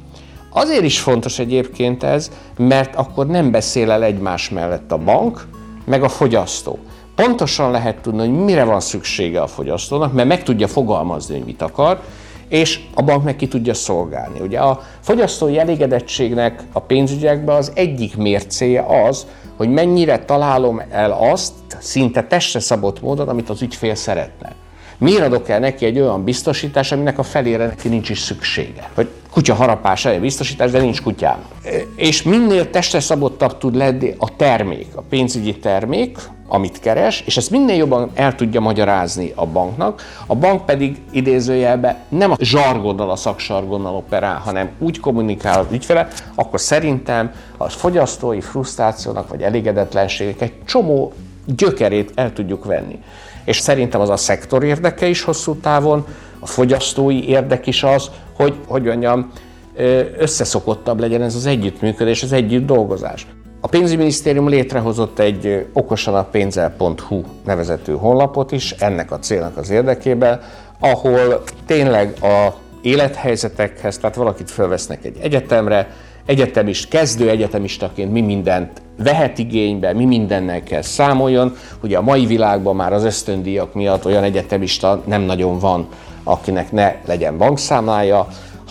[0.53, 5.47] Azért is fontos egyébként ez, mert akkor nem beszél el egymás mellett a bank,
[5.85, 6.79] meg a fogyasztó.
[7.15, 11.63] Pontosan lehet tudni, hogy mire van szüksége a fogyasztónak, mert meg tudja fogalmazni, hogy mit
[11.63, 12.01] akar,
[12.49, 14.41] és a bank meg ki tudja szolgálni.
[14.41, 21.53] Ugye a fogyasztói elégedettségnek a pénzügyekben az egyik mércéje az, hogy mennyire találom el azt
[21.79, 24.55] szinte testre szabott módon, amit az ügyfél szeretne.
[24.99, 28.91] Miért adok el neki egy olyan biztosítás, aminek a felére neki nincs is szüksége?
[28.95, 31.39] Hogy kutya harapás egy biztosítás, de nincs kutyám.
[31.97, 36.19] És minél testre szabottabb tud lenni a termék, a pénzügyi termék,
[36.49, 41.97] amit keres, és ezt minél jobban el tudja magyarázni a banknak, a bank pedig idézőjelben
[42.09, 48.41] nem a zsargonnal, a szaksargonnal operál, hanem úgy kommunikál az ügyfele, akkor szerintem a fogyasztói
[48.41, 51.13] frusztrációnak vagy elégedetlenségek egy csomó
[51.47, 52.99] gyökerét el tudjuk venni.
[53.45, 56.07] És szerintem az a szektor érdeke is hosszú távon,
[56.43, 59.31] a fogyasztói érdek is az, hogy, hogy mondjam,
[60.19, 63.27] összeszokottabb legyen ez az együttműködés, az együtt dolgozás.
[63.61, 70.41] A pénzügyminisztérium létrehozott egy okosanappénzel.hu nevezetű honlapot is ennek a célnak az érdekében,
[70.79, 75.91] ahol tényleg a élethelyzetekhez, tehát valakit felvesznek egy egyetemre,
[76.27, 81.57] egyetemist, kezdő egyetemistaként mi mindent vehet igénybe, mi mindennel kell számoljon.
[81.83, 85.89] Ugye a mai világban már az ösztöndíjak miatt olyan egyetemista nem nagyon van,
[86.25, 88.27] akinek ne legyen bankszámlája.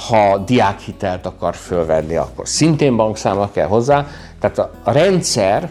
[0.09, 4.07] Ha diákhitelt akar fölvenni, akkor szintén bankszámla kell hozzá.
[4.39, 5.69] Tehát a, rendszer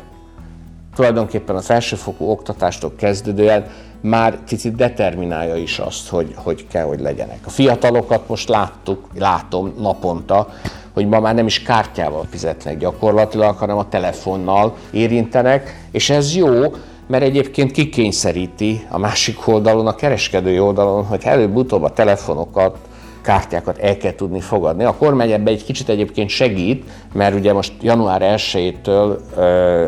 [0.95, 3.67] tulajdonképpen a felsőfokú oktatástól kezdődően
[4.01, 7.39] már kicsit determinálja is azt, hogy, hogy kell, hogy legyenek.
[7.47, 10.49] A fiatalokat most láttuk, látom naponta,
[10.93, 16.75] hogy ma már nem is kártyával fizetnek gyakorlatilag, hanem a telefonnal érintenek, és ez jó,
[17.11, 22.79] mert egyébként kikényszeríti a másik oldalon, a kereskedői oldalon, hogy előbb-utóbb a telefonokat,
[23.23, 24.85] kártyákat el kell tudni fogadni.
[24.85, 29.19] A kormány ebben egy kicsit egyébként segít, mert ugye most január 1-től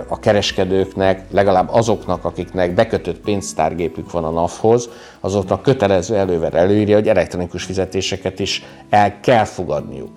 [0.09, 4.89] a kereskedőknek, legalább azoknak, akiknek bekötött pénztárgépük van a NAV-hoz,
[5.21, 10.11] azoknak kötelező elővel előírja, hogy elektronikus fizetéseket is el kell fogadniuk.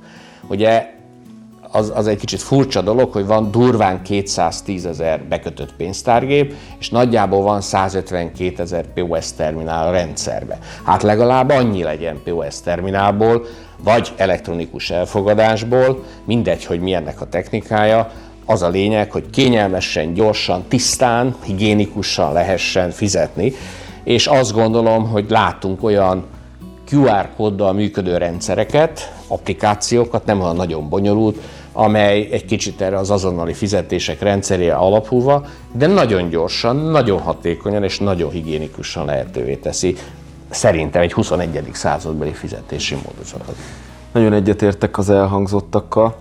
[0.48, 0.95] Ugye
[1.76, 7.42] az, az egy kicsit furcsa dolog, hogy van durván 210 ezer bekötött pénztárgép, és nagyjából
[7.42, 10.58] van 152 ezer POS terminál a rendszerbe.
[10.84, 13.46] Hát legalább annyi legyen POS terminálból,
[13.84, 18.12] vagy elektronikus elfogadásból, mindegy, hogy milyennek a technikája,
[18.46, 23.54] az a lényeg, hogy kényelmesen, gyorsan, tisztán, higiénikusan lehessen fizetni,
[24.04, 26.26] és azt gondolom, hogy látunk olyan
[26.92, 31.38] QR kóddal működő rendszereket, applikációkat, nem olyan nagyon bonyolult,
[31.78, 38.00] amely egy kicsit erre az azonnali fizetések rendszerére alapulva, de nagyon gyorsan, nagyon hatékonyan és
[38.00, 39.96] nagyon higiénikusan lehetővé teszi
[40.50, 41.70] szerintem egy 21.
[41.72, 43.56] századbeli fizetési módozatot.
[44.12, 46.16] Nagyon egyetértek az elhangzottakkal.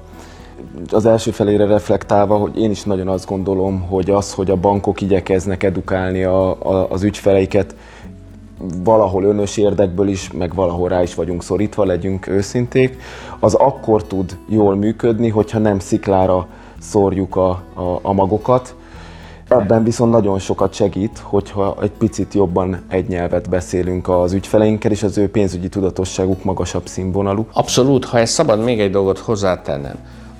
[0.90, 5.00] Az első felére reflektálva, hogy én is nagyon azt gondolom, hogy az, hogy a bankok
[5.00, 7.74] igyekeznek edukálni a, a, az ügyfeleiket,
[8.84, 12.96] valahol önös érdekből is, meg valahol rá is vagyunk szorítva, legyünk őszinték,
[13.40, 16.46] az akkor tud jól működni, hogyha nem sziklára
[16.80, 18.74] szórjuk a, a, a magokat.
[19.48, 25.02] Ebben viszont nagyon sokat segít, hogyha egy picit jobban egy nyelvet beszélünk az ügyfeleinkkel, és
[25.02, 27.46] az ő pénzügyi tudatosságuk magasabb színvonalú.
[27.52, 29.96] Abszolút, ha ez szabad még egy dolgot hozzátennem.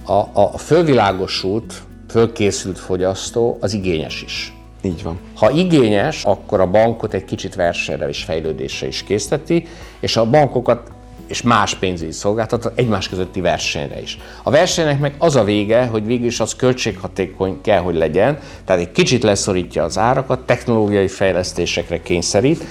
[0.07, 4.54] A, a fölvilágosult, fölkészült fogyasztó az igényes is.
[4.85, 5.19] Így van.
[5.35, 9.67] Ha igényes, akkor a bankot egy kicsit versenyre és fejlődésre is készteti,
[10.01, 10.93] és a bankokat
[11.27, 14.19] és más pénzügyi szolgáltató egymás közötti versenyre is.
[14.43, 18.83] A versenynek meg az a vége, hogy végül is az költséghatékony kell, hogy legyen, tehát
[18.83, 22.65] egy kicsit leszorítja az árakat, technológiai fejlesztésekre kényszerít,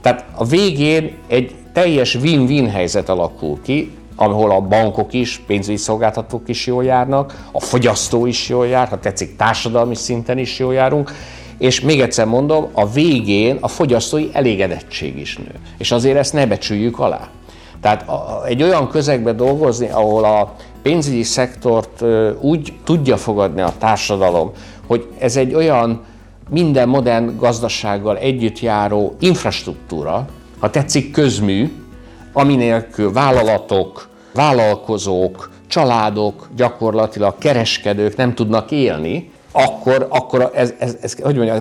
[0.00, 6.48] tehát a végén egy teljes win-win helyzet alakul ki, ahol a bankok is, pénzügyi szolgáltatók
[6.48, 11.12] is jól járnak, a fogyasztó is jól jár, ha tetszik, társadalmi szinten is jól járunk,
[11.58, 15.54] és még egyszer mondom, a végén a fogyasztói elégedettség is nő.
[15.78, 17.28] És azért ezt ne becsüljük alá.
[17.80, 18.04] Tehát
[18.46, 22.04] egy olyan közegben dolgozni, ahol a pénzügyi szektort
[22.40, 24.50] úgy tudja fogadni a társadalom,
[24.86, 26.04] hogy ez egy olyan
[26.50, 30.26] minden modern gazdasággal együtt járó infrastruktúra,
[30.58, 31.72] ha tetszik közmű,
[32.32, 39.30] ami nélkül vállalatok, vállalkozók, családok, gyakorlatilag kereskedők nem tudnak élni,
[39.64, 41.60] akkor, akkor ez, ez, ez, hogy mondjam,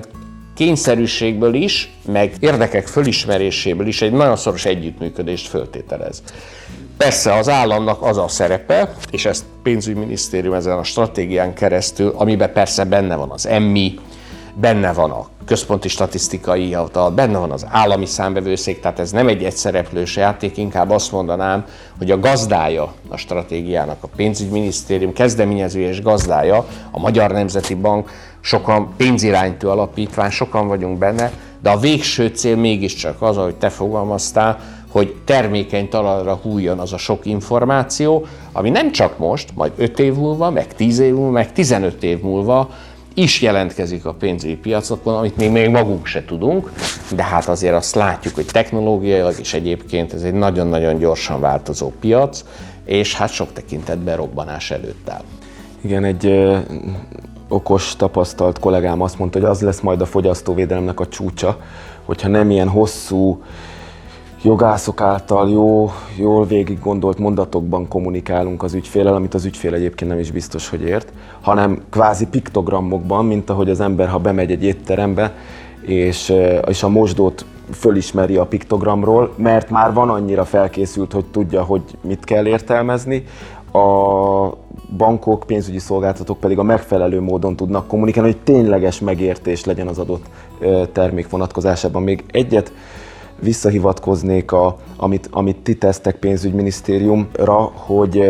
[0.55, 6.23] kényszerűségből is, meg érdekek fölismeréséből is egy nagyon szoros együttműködést föltételez.
[6.97, 12.83] Persze az államnak az a szerepe, és ezt pénzügyminisztérium ezen a stratégián keresztül, amiben persze
[12.83, 13.99] benne van az emmi,
[14.53, 19.43] benne van a központi statisztikai hivatal, benne van az állami számbevőszék, tehát ez nem egy
[19.43, 21.65] egyszereplős játék, inkább azt mondanám,
[21.97, 28.93] hogy a gazdája a stratégiának, a pénzügyminisztérium kezdeményező és gazdája, a Magyar Nemzeti Bank, sokan
[28.97, 31.31] pénziránytű alapítvány, sokan vagyunk benne,
[31.61, 34.59] de a végső cél mégiscsak az, ahogy te fogalmaztál,
[34.91, 40.13] hogy termékeny talajra hújjon az a sok információ, ami nem csak most, majd 5 év
[40.13, 42.69] múlva, meg 10 év múlva, meg 15 év múlva
[43.17, 46.71] is jelentkezik a pénzügyi piacokon, amit még, még magunk se tudunk,
[47.15, 52.43] de hát azért azt látjuk, hogy technológiailag és egyébként ez egy nagyon-nagyon gyorsan változó piac,
[52.85, 55.23] és hát sok tekintetben robbanás előtt áll.
[55.81, 56.57] Igen, egy ö,
[57.47, 61.59] okos, tapasztalt kollégám azt mondta, hogy az lesz majd a fogyasztóvédelemnek a csúcsa,
[62.05, 63.43] hogyha nem ilyen hosszú,
[64.47, 70.19] jogászok által jó, jól végig gondolt mondatokban kommunikálunk az ügyfélel, amit az ügyfél egyébként nem
[70.19, 75.33] is biztos, hogy ért, hanem kvázi piktogramokban, mint ahogy az ember, ha bemegy egy étterembe,
[75.81, 76.33] és,
[76.67, 82.23] és a mosdót fölismeri a piktogramról, mert már van annyira felkészült, hogy tudja, hogy mit
[82.23, 83.23] kell értelmezni.
[83.71, 83.79] A
[84.97, 90.25] bankok, pénzügyi szolgáltatók pedig a megfelelő módon tudnak kommunikálni, hogy tényleges megértés legyen az adott
[90.91, 92.03] termék vonatkozásában.
[92.03, 92.71] Még egyet
[93.39, 98.29] visszahivatkoznék, a, amit, amit ti tesztek pénzügyminisztériumra, hogy,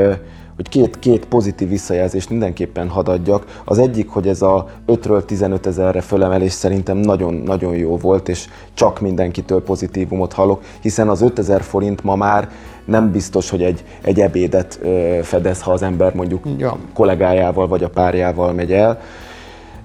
[0.56, 3.62] hogy két, két pozitív visszajelzést mindenképpen hadd adjak.
[3.66, 9.00] Az egyik, hogy ez a 5-ről 15 ezerre fölemelés szerintem nagyon-nagyon jó volt, és csak
[9.00, 12.50] mindenkitől pozitívumot hallok, hiszen az 5 ezer forint ma már
[12.86, 14.80] nem biztos, hogy egy, egy ebédet
[15.22, 16.78] fedez, ha az ember mondjuk ja.
[16.94, 19.00] kollégájával vagy a párjával megy el.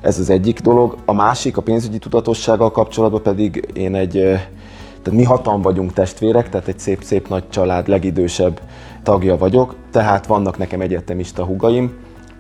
[0.00, 0.96] Ez az egyik dolog.
[1.04, 4.38] A másik, a pénzügyi tudatossággal kapcsolatban pedig én egy
[5.02, 8.60] tehát mi hatan vagyunk testvérek, tehát egy szép-szép nagy család legidősebb
[9.02, 11.92] tagja vagyok, tehát vannak nekem egyetemista hugaim,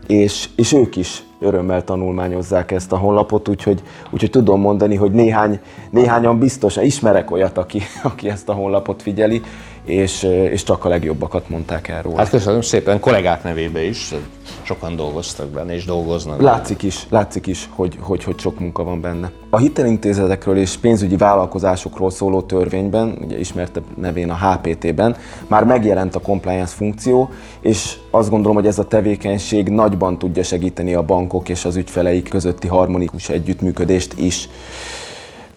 [0.06, 5.60] és, és ők is örömmel tanulmányozzák ezt a honlapot, úgyhogy, úgyhogy tudom mondani, hogy néhány,
[5.90, 9.40] néhányan biztosan ismerek olyat, aki, aki ezt a honlapot figyeli,
[9.84, 12.16] és, és csak a legjobbakat mondták el róla.
[12.16, 14.14] Hát köszönöm szépen, kollégák nevébe is,
[14.62, 16.40] sokan dolgoztak benne, és dolgoznak.
[16.40, 19.30] Látszik is, látszik is, hogy, hogy, hogy sok munka van benne.
[19.50, 25.16] A hitelintézetekről és pénzügyi vállalkozásokról szóló törvényben, ugye ismertebb nevén a HPT-ben,
[25.46, 30.94] már megjelent a compliance funkció, és azt gondolom, hogy ez a tevékenység nagyban tudja segíteni
[30.94, 34.48] a bankok és az ügyfeleik közötti harmonikus együttműködést is.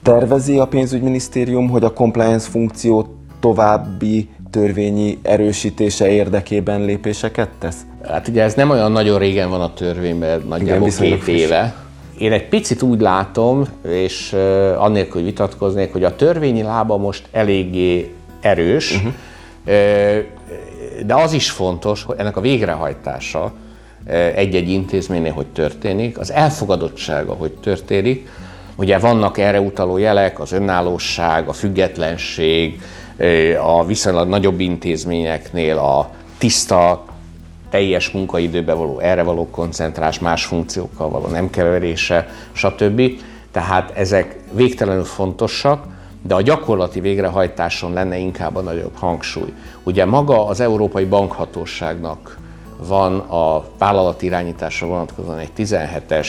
[0.03, 3.07] Tervezi a pénzügyminisztérium, hogy a compliance funkciót
[3.45, 7.77] további törvényi erősítése érdekében lépéseket tesz?
[8.07, 11.41] Hát ugye ez nem olyan nagyon régen van a törvényben, nagyjából Igen, két friss.
[11.41, 11.75] éve.
[12.17, 14.33] Én egy picit úgy látom, és
[14.77, 19.11] annélkül, hogy vitatkoznék, hogy a törvényi lába most eléggé erős, uh-huh.
[19.65, 20.23] uh,
[21.05, 23.53] de az is fontos, hogy ennek a végrehajtása
[24.35, 28.29] egy-egy intézménynél hogy történik, az elfogadottsága hogy történik.
[28.75, 32.79] Ugye vannak erre utaló jelek, az önállóság, a függetlenség,
[33.61, 37.03] a viszonylag nagyobb intézményeknél a tiszta,
[37.69, 43.01] teljes munkaidőbe való erre való koncentrás, más funkciókkal való nem keverése, stb.
[43.51, 45.85] Tehát ezek végtelenül fontosak,
[46.21, 49.53] de a gyakorlati végrehajtáson lenne inkább a nagyobb hangsúly.
[49.83, 52.37] Ugye maga az Európai Bankhatóságnak
[52.77, 56.27] van a vállalati irányításra vonatkozóan egy 17-es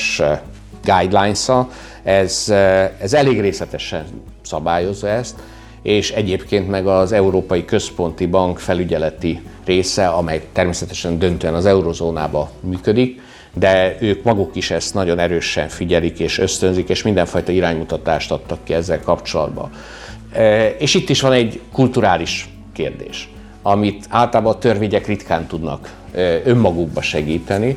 [0.85, 1.69] guidelines-a,
[2.03, 2.49] ez,
[3.01, 4.05] ez elég részletesen
[4.43, 5.35] szabályozza ezt,
[5.87, 13.21] és egyébként meg az Európai Központi Bank felügyeleti része, amely természetesen döntően az eurozónába működik,
[13.55, 18.75] de ők maguk is ezt nagyon erősen figyelik és ösztönzik, és mindenfajta iránymutatást adtak ki
[18.75, 19.71] ezzel kapcsolatban.
[20.33, 23.31] E, és itt is van egy kulturális kérdés,
[23.63, 27.77] amit általában a törvények ritkán tudnak e, önmagukba segíteni.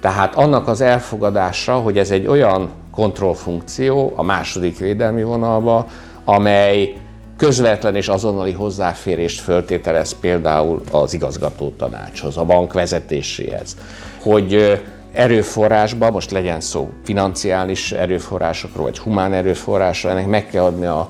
[0.00, 5.86] Tehát annak az elfogadása, hogy ez egy olyan kontrollfunkció a második védelmi vonalba,
[6.24, 6.94] amely
[7.36, 13.76] közvetlen és azonnali hozzáférést föltételez például az igazgató tanácshoz, a bank vezetéséhez,
[14.20, 14.80] hogy
[15.12, 21.08] erőforrásba, most legyen szó financiális erőforrásokról, vagy humán erőforrásról, ennek meg kell adni a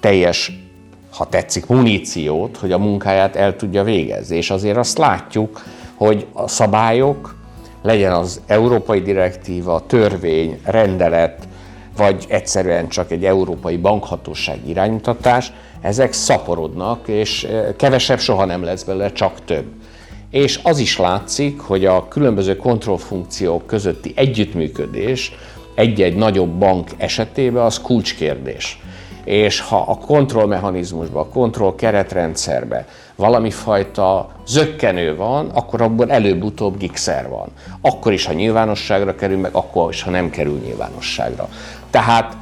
[0.00, 0.52] teljes,
[1.10, 4.36] ha tetszik, muníciót, hogy a munkáját el tudja végezni.
[4.36, 5.62] És azért azt látjuk,
[5.94, 7.34] hogy a szabályok,
[7.82, 11.48] legyen az európai direktíva, törvény, rendelet,
[11.96, 19.12] vagy egyszerűen csak egy európai bankhatóság iránymutatás, ezek szaporodnak, és kevesebb soha nem lesz belőle,
[19.12, 19.64] csak több.
[20.30, 25.32] És az is látszik, hogy a különböző kontrollfunkciók közötti együttműködés
[25.74, 28.80] egy-egy nagyobb bank esetében az kulcskérdés.
[29.30, 32.84] És ha a kontrollmechanizmusban, a kontroll keretrendszerben
[33.16, 37.48] valami fajta zöggenő van, akkor abban előbb-utóbb gigszer van.
[37.80, 41.48] Akkor is, ha nyilvánosságra kerül, meg akkor is, ha nem kerül nyilvánosságra.
[41.90, 42.36] Tehát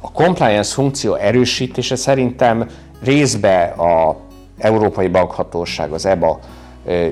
[0.00, 2.66] a compliance funkció erősítése szerintem
[3.02, 4.16] részbe a
[4.58, 6.38] Európai Bankhatóság, az EBA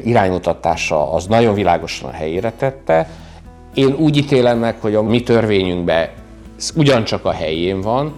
[0.04, 3.08] iránymutatása az nagyon világosan a helyére tette.
[3.74, 6.08] Én úgy ítélem meg, hogy a mi törvényünkben
[6.74, 8.14] ugyancsak a helyén van,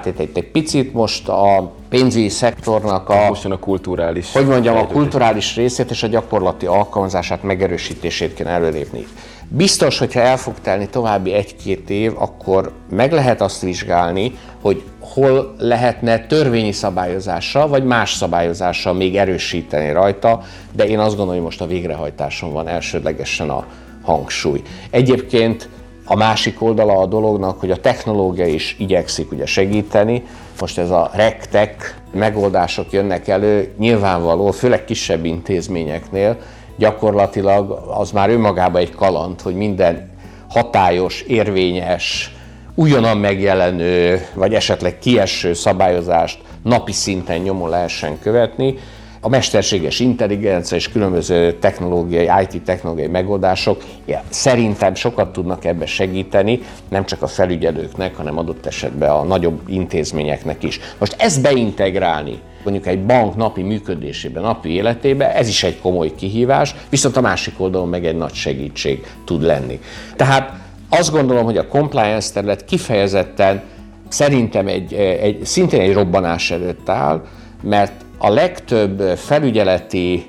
[0.00, 4.76] tehát itt egy, egy picit most a pénzügyi szektornak a, most a kulturális hogy mondjam,
[4.76, 9.06] a kulturális részét és a gyakorlati alkalmazását, megerősítését kéne előlépni.
[9.48, 15.54] Biztos, hogyha el fog telni további egy-két év, akkor meg lehet azt vizsgálni, hogy hol
[15.58, 21.60] lehetne törvényi szabályozással, vagy más szabályozással még erősíteni rajta, de én azt gondolom, hogy most
[21.60, 23.66] a végrehajtáson van elsődlegesen a
[24.02, 24.62] hangsúly.
[24.90, 25.68] Egyébként
[26.04, 30.22] a másik oldala a dolognak, hogy a technológia is igyekszik ugye segíteni.
[30.60, 36.36] Most ez a rektek megoldások jönnek elő, nyilvánvaló, főleg kisebb intézményeknél,
[36.76, 40.10] gyakorlatilag az már önmagában egy kaland, hogy minden
[40.48, 42.34] hatályos, érvényes,
[42.74, 48.78] újonnan megjelenő, vagy esetleg kieső szabályozást napi szinten nyomon lehessen követni.
[49.24, 53.84] A mesterséges intelligencia és különböző technológiai, IT technológiai megoldások
[54.28, 60.62] szerintem sokat tudnak ebbe segíteni, nem csak a felügyelőknek, hanem adott esetben a nagyobb intézményeknek
[60.62, 60.80] is.
[60.98, 66.74] Most ezt beintegrálni mondjuk egy bank napi működésében, napi életében, ez is egy komoly kihívás,
[66.88, 69.80] viszont a másik oldalon meg egy nagy segítség tud lenni.
[70.16, 70.52] Tehát
[70.88, 73.62] azt gondolom, hogy a compliance terület kifejezetten
[74.08, 77.24] szerintem egy, egy, szintén egy robbanás előtt áll,
[77.62, 77.92] mert
[78.24, 80.26] a legtöbb felügyeleti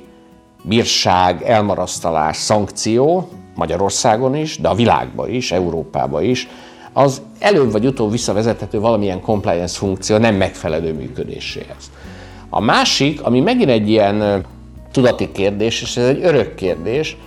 [0.63, 6.47] bírság, elmarasztalás, szankció Magyarországon is, de a világban is, Európában is,
[6.93, 11.91] az előbb vagy utóbb visszavezethető valamilyen compliance funkció nem megfelelő működéséhez.
[12.49, 14.45] A másik, ami megint egy ilyen
[14.91, 17.17] tudati kérdés, és ez egy örök kérdés,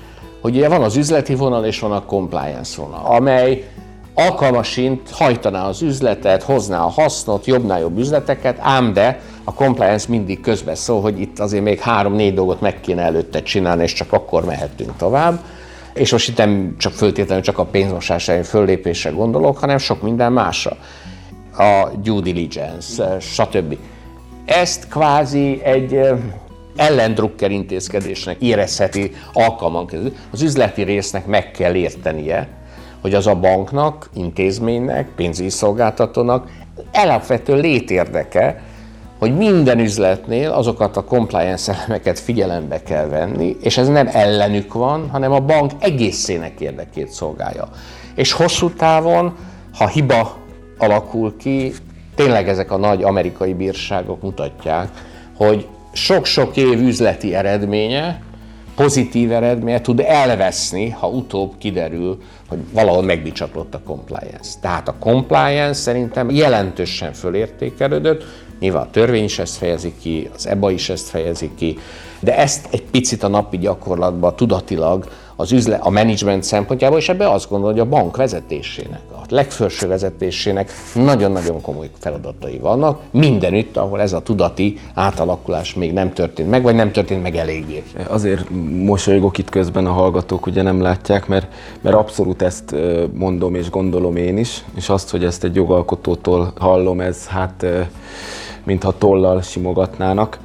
[0.40, 3.64] hogy ugye van az üzleti vonal és van a compliance vonal, amely
[4.14, 10.40] alkalmasint hajtaná az üzletet, hozná a hasznot, jobbnál jobb üzleteket, ám de a compliance mindig
[10.40, 14.44] közbe szól, hogy itt azért még három-négy dolgot meg kéne előtte csinálni, és csak akkor
[14.44, 15.40] mehetünk tovább.
[15.94, 20.76] És most itt nem csak föltétlenül csak a pénzmosás föllépésre gondolok, hanem sok minden másra.
[21.58, 23.76] A due diligence, stb.
[24.44, 26.00] Ezt kvázi egy
[26.76, 30.16] ellendrukker intézkedésnek érezheti alkalmanként.
[30.30, 32.48] Az üzleti résznek meg kell értenie,
[33.00, 36.50] hogy az a banknak, intézménynek, pénzügyi szolgáltatónak
[36.92, 38.62] alapvető létérdeke,
[39.18, 45.08] hogy minden üzletnél azokat a compliance elemeket figyelembe kell venni, és ez nem ellenük van,
[45.10, 47.68] hanem a bank egészének érdekét szolgálja.
[48.14, 49.36] És hosszú távon,
[49.74, 50.36] ha hiba
[50.78, 51.72] alakul ki,
[52.14, 54.88] tényleg ezek a nagy amerikai bírságok mutatják,
[55.36, 58.22] hogy sok-sok év üzleti eredménye,
[58.74, 64.50] pozitív eredménye tud elveszni, ha utóbb kiderül, hogy valahol megbicsaklott a compliance.
[64.60, 68.24] Tehát a compliance szerintem jelentősen fölértékelődött,
[68.58, 71.78] nyilván a törvény is ezt fejezi ki, az EBA is ezt fejezi ki,
[72.20, 75.04] de ezt egy picit a napi gyakorlatban tudatilag
[75.36, 79.86] az üzlet, a menedzsment szempontjából, és ebbe azt gondolom, hogy a bank vezetésének, a legfelső
[79.88, 86.62] vezetésének nagyon-nagyon komoly feladatai vannak, mindenütt, ahol ez a tudati átalakulás még nem történt meg,
[86.62, 87.82] vagy nem történt meg eléggé.
[88.06, 88.50] Azért
[88.84, 92.74] mosolygok itt közben a hallgatók, ugye nem látják, mert, mert abszolút ezt
[93.12, 97.66] mondom és gondolom én is, és azt, hogy ezt egy jogalkotótól hallom, ez hát
[98.66, 100.38] mintha tollal simogatnának.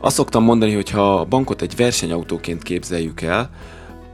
[0.00, 3.50] Azt szoktam mondani, hogy ha a bankot egy versenyautóként képzeljük el,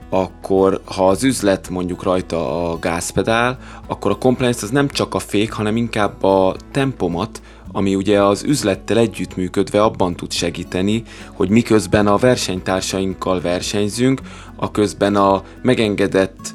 [0.09, 5.19] akkor ha az üzlet mondjuk rajta a gázpedál, akkor a compliance az nem csak a
[5.19, 7.43] fék, hanem inkább a tempomat,
[7.73, 11.03] ami ugye az üzlettel együttműködve abban tud segíteni,
[11.33, 14.21] hogy miközben a versenytársainkkal versenyzünk,
[14.57, 16.55] a közben a megengedett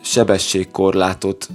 [0.00, 1.48] sebességkorlátot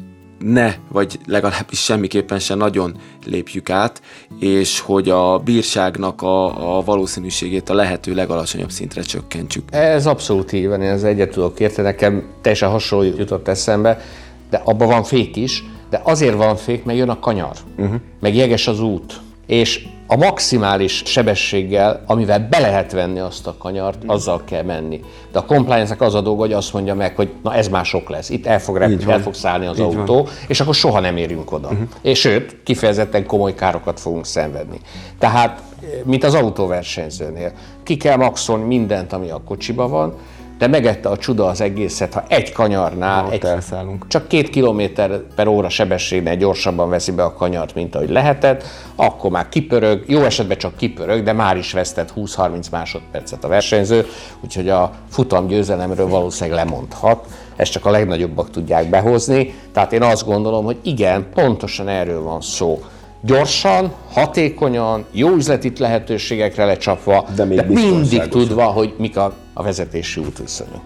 [0.44, 4.02] ne, vagy legalábbis semmiképpen se nagyon lépjük át,
[4.40, 9.64] és hogy a bírságnak a, a valószínűségét a lehető legalacsonyabb szintre csökkentsük.
[9.70, 14.02] Ez abszolút így van, én az egyet tudok érteni, nekem teljesen hasonló jutott eszembe,
[14.50, 17.96] de abban van fék is, de azért van fék, mert jön a kanyar, uh-huh.
[18.20, 24.04] meg jeges az út, és a maximális sebességgel, amivel be lehet venni azt a kanyart,
[24.06, 25.02] azzal kell menni.
[25.32, 28.10] De a compliance az a dolga, hogy azt mondja meg, hogy na ez már sok
[28.10, 30.28] lesz, itt el fog, rep- el fog szállni az Így autó, van.
[30.48, 31.68] és akkor soha nem érünk oda.
[31.68, 31.88] Uh-huh.
[32.02, 34.80] És sőt, kifejezetten komoly károkat fogunk szenvedni.
[35.20, 35.62] Tehát,
[36.04, 37.52] mint az autóversenyzőnél,
[37.84, 40.14] ki kell maxolni mindent, ami a kocsiba van,
[40.62, 44.08] de megette a csuda az egészet, ha egy kanyarnál egy, elszállunk.
[44.08, 48.64] csak két kilométer per óra sebességnél gyorsabban veszi be a kanyart, mint ahogy lehetett,
[48.96, 54.06] akkor már kipörög, jó esetben csak kipörög, de már is vesztett 20-30 másodpercet a versenyző,
[54.42, 57.28] úgyhogy a futam győzelemről valószínűleg lemondhat.
[57.56, 59.54] Ezt csak a legnagyobbak tudják behozni.
[59.74, 62.82] Tehát én azt gondolom, hogy igen, pontosan erről van szó
[63.22, 69.64] gyorsan, hatékonyan, jó üzleti lehetőségekre lecsapva, de, még de mindig tudva, hogy mik a, a
[69.64, 70.82] vezetési útviszonyok.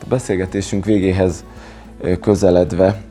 [0.00, 1.44] A beszélgetésünk végéhez
[2.20, 3.02] közeledve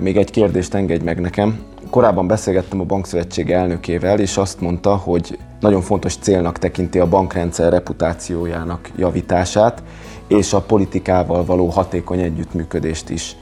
[0.00, 1.58] még egy kérdést engedj meg nekem.
[1.90, 7.72] Korábban beszélgettem a Bankszövetség elnökével, és azt mondta, hogy nagyon fontos célnak tekinti a bankrendszer
[7.72, 9.82] reputációjának javítását,
[10.28, 13.36] és a politikával való hatékony együttműködést is.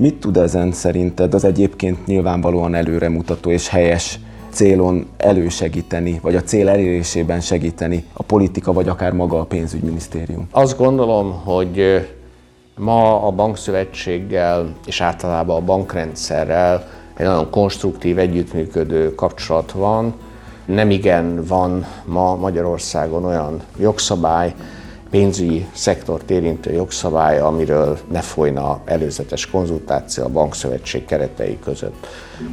[0.00, 4.18] Mit tud ezen szerinted az egyébként nyilvánvalóan előremutató és helyes
[4.50, 10.48] célon elősegíteni, vagy a cél elérésében segíteni a politika, vagy akár maga a pénzügyminisztérium?
[10.50, 12.08] Azt gondolom, hogy
[12.76, 20.14] ma a bankszövetséggel és általában a bankrendszerrel egy nagyon konstruktív, együttműködő kapcsolat van.
[20.64, 24.54] Nem igen van ma Magyarországon olyan jogszabály,
[25.10, 32.06] pénzügyi szektort érintő jogszabály, amiről ne folyna előzetes konzultáció a bankszövetség keretei között.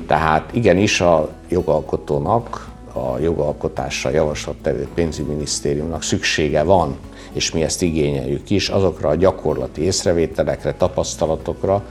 [0.07, 6.97] Tehát igenis a jogalkotónak, a jogalkotásra javaslattevő pénzügyminisztériumnak szüksége van,
[7.33, 11.83] és mi ezt igényeljük is, azokra a gyakorlati észrevételekre, tapasztalatokra,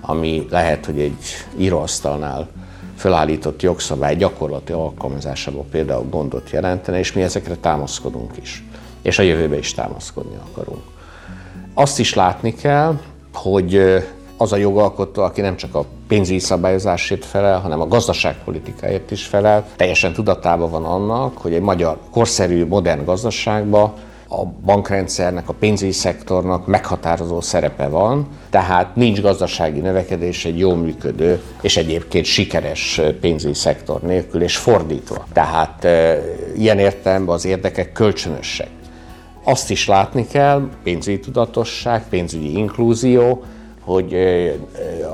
[0.00, 1.24] ami lehet, hogy egy
[1.58, 2.48] íróasztalnál
[2.96, 8.64] felállított jogszabály gyakorlati alkalmazásában például gondot jelentene, és mi ezekre támaszkodunk is
[9.06, 10.82] és a jövőbe is támaszkodni akarunk.
[11.74, 12.98] Azt is látni kell,
[13.32, 13.80] hogy
[14.36, 19.66] az a jogalkotó, aki nem csak a pénzügyi szabályozásért felel, hanem a gazdaságpolitikáért is felel,
[19.76, 23.92] teljesen tudatában van annak, hogy egy magyar korszerű, modern gazdaságban
[24.28, 31.42] a bankrendszernek, a pénzügyi szektornak meghatározó szerepe van, tehát nincs gazdasági növekedés egy jó működő
[31.60, 35.26] és egyébként sikeres pénzügyi szektor nélkül, és fordítva.
[35.32, 35.86] Tehát
[36.56, 38.68] ilyen értelemben az érdekek kölcsönösek.
[39.48, 43.42] Azt is látni kell, pénzügyi tudatosság, pénzügyi inklúzió,
[43.80, 44.14] hogy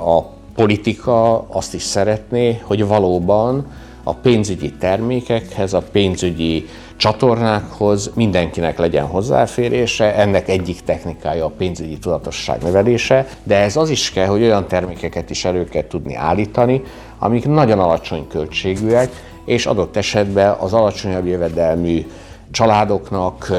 [0.06, 0.22] a
[0.54, 3.66] politika azt is szeretné, hogy valóban
[4.02, 12.62] a pénzügyi termékekhez, a pénzügyi csatornákhoz mindenkinek legyen hozzáférése, ennek egyik technikája a pénzügyi tudatosság
[12.62, 16.82] növelése, de ez az is kell, hogy olyan termékeket is elő kell tudni állítani,
[17.18, 19.10] amik nagyon alacsony költségűek,
[19.44, 22.06] és adott esetben az alacsonyabb jövedelmű
[22.50, 23.52] családoknak,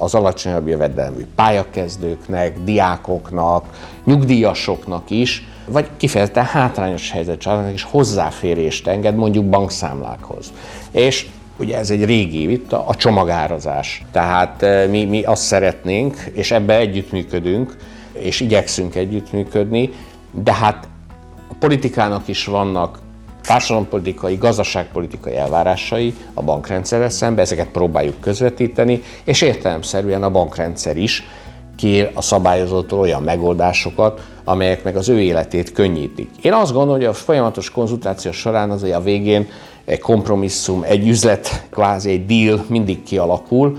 [0.00, 3.64] az alacsonyabb jövedelmű pályakezdőknek, diákoknak,
[4.04, 10.52] nyugdíjasoknak is, vagy kifejezetten hátrányos helyzet családnak is hozzáférést enged mondjuk bankszámlákhoz.
[10.90, 11.26] És
[11.56, 14.04] ugye ez egy régi vita, a csomagárazás.
[14.12, 17.76] Tehát mi, mi azt szeretnénk, és ebbe együttműködünk,
[18.12, 19.90] és igyekszünk együttműködni,
[20.30, 20.88] de hát
[21.48, 22.98] a politikának is vannak
[23.42, 31.24] társadalompolitikai, gazdaságpolitikai elvárásai a bankrendszerrel szemben, ezeket próbáljuk közvetíteni, és értelemszerűen a bankrendszer is
[31.76, 36.30] kér a szabályozótól olyan megoldásokat, amelyek meg az ő életét könnyítik.
[36.42, 39.48] Én azt gondolom, hogy a folyamatos konzultáció során azért a végén
[39.84, 43.78] egy kompromisszum, egy üzlet, kvázi egy deal mindig kialakul,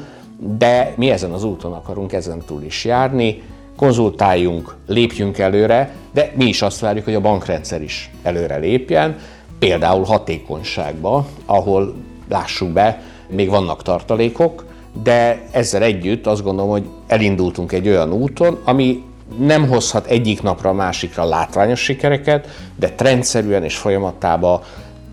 [0.58, 3.42] de mi ezen az úton akarunk ezen túl is járni,
[3.78, 9.16] konzultáljunk, lépjünk előre, de mi is azt várjuk, hogy a bankrendszer is előre lépjen,
[9.62, 11.94] például hatékonyságba, ahol
[12.30, 14.66] lássuk be, még vannak tartalékok,
[15.04, 19.04] de ezzel együtt azt gondolom, hogy elindultunk egy olyan úton, ami
[19.40, 24.62] nem hozhat egyik napra a másikra látványos sikereket, de trendszerűen és folyamatában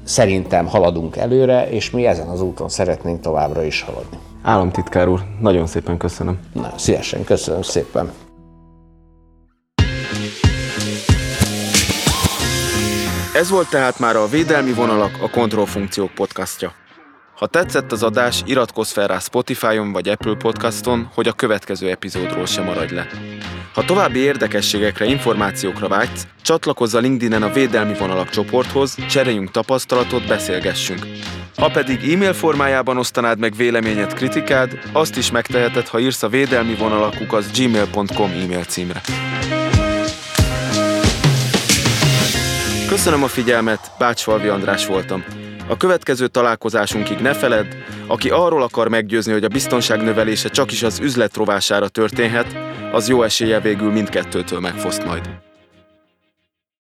[0.05, 4.18] szerintem haladunk előre, és mi ezen az úton szeretnénk továbbra is haladni.
[4.42, 6.38] Államtitkár úr, nagyon szépen köszönöm.
[6.53, 8.28] Na, szívesen, köszönöm szépen.
[13.39, 16.72] Ez volt tehát már a Védelmi Vonalak a Kontrollfunkciók podcastja.
[17.36, 22.47] Ha tetszett az adás, iratkozz fel rá Spotify-on vagy Apple Podcaston, hogy a következő epizódról
[22.47, 23.07] sem maradj le.
[23.74, 31.07] Ha további érdekességekre, információkra vágysz, csatlakozz a LinkedIn-en a Védelmi Vonalak csoporthoz, cseréljünk tapasztalatot, beszélgessünk.
[31.57, 36.74] Ha pedig e-mail formájában osztanád meg véleményed, kritikád, azt is megteheted, ha írsz a védelmi
[36.74, 39.01] vonalakuk az gmail.com e-mail címre.
[42.89, 45.24] Köszönöm a figyelmet, Bácsfalvi András voltam.
[45.68, 47.66] A következő találkozásunkig ne feledd,
[48.07, 52.57] aki arról akar meggyőzni, hogy a biztonság növelése csak is az üzlet rovására történhet,
[52.93, 55.30] az jó esélye végül mindkettőtől megfoszt majd.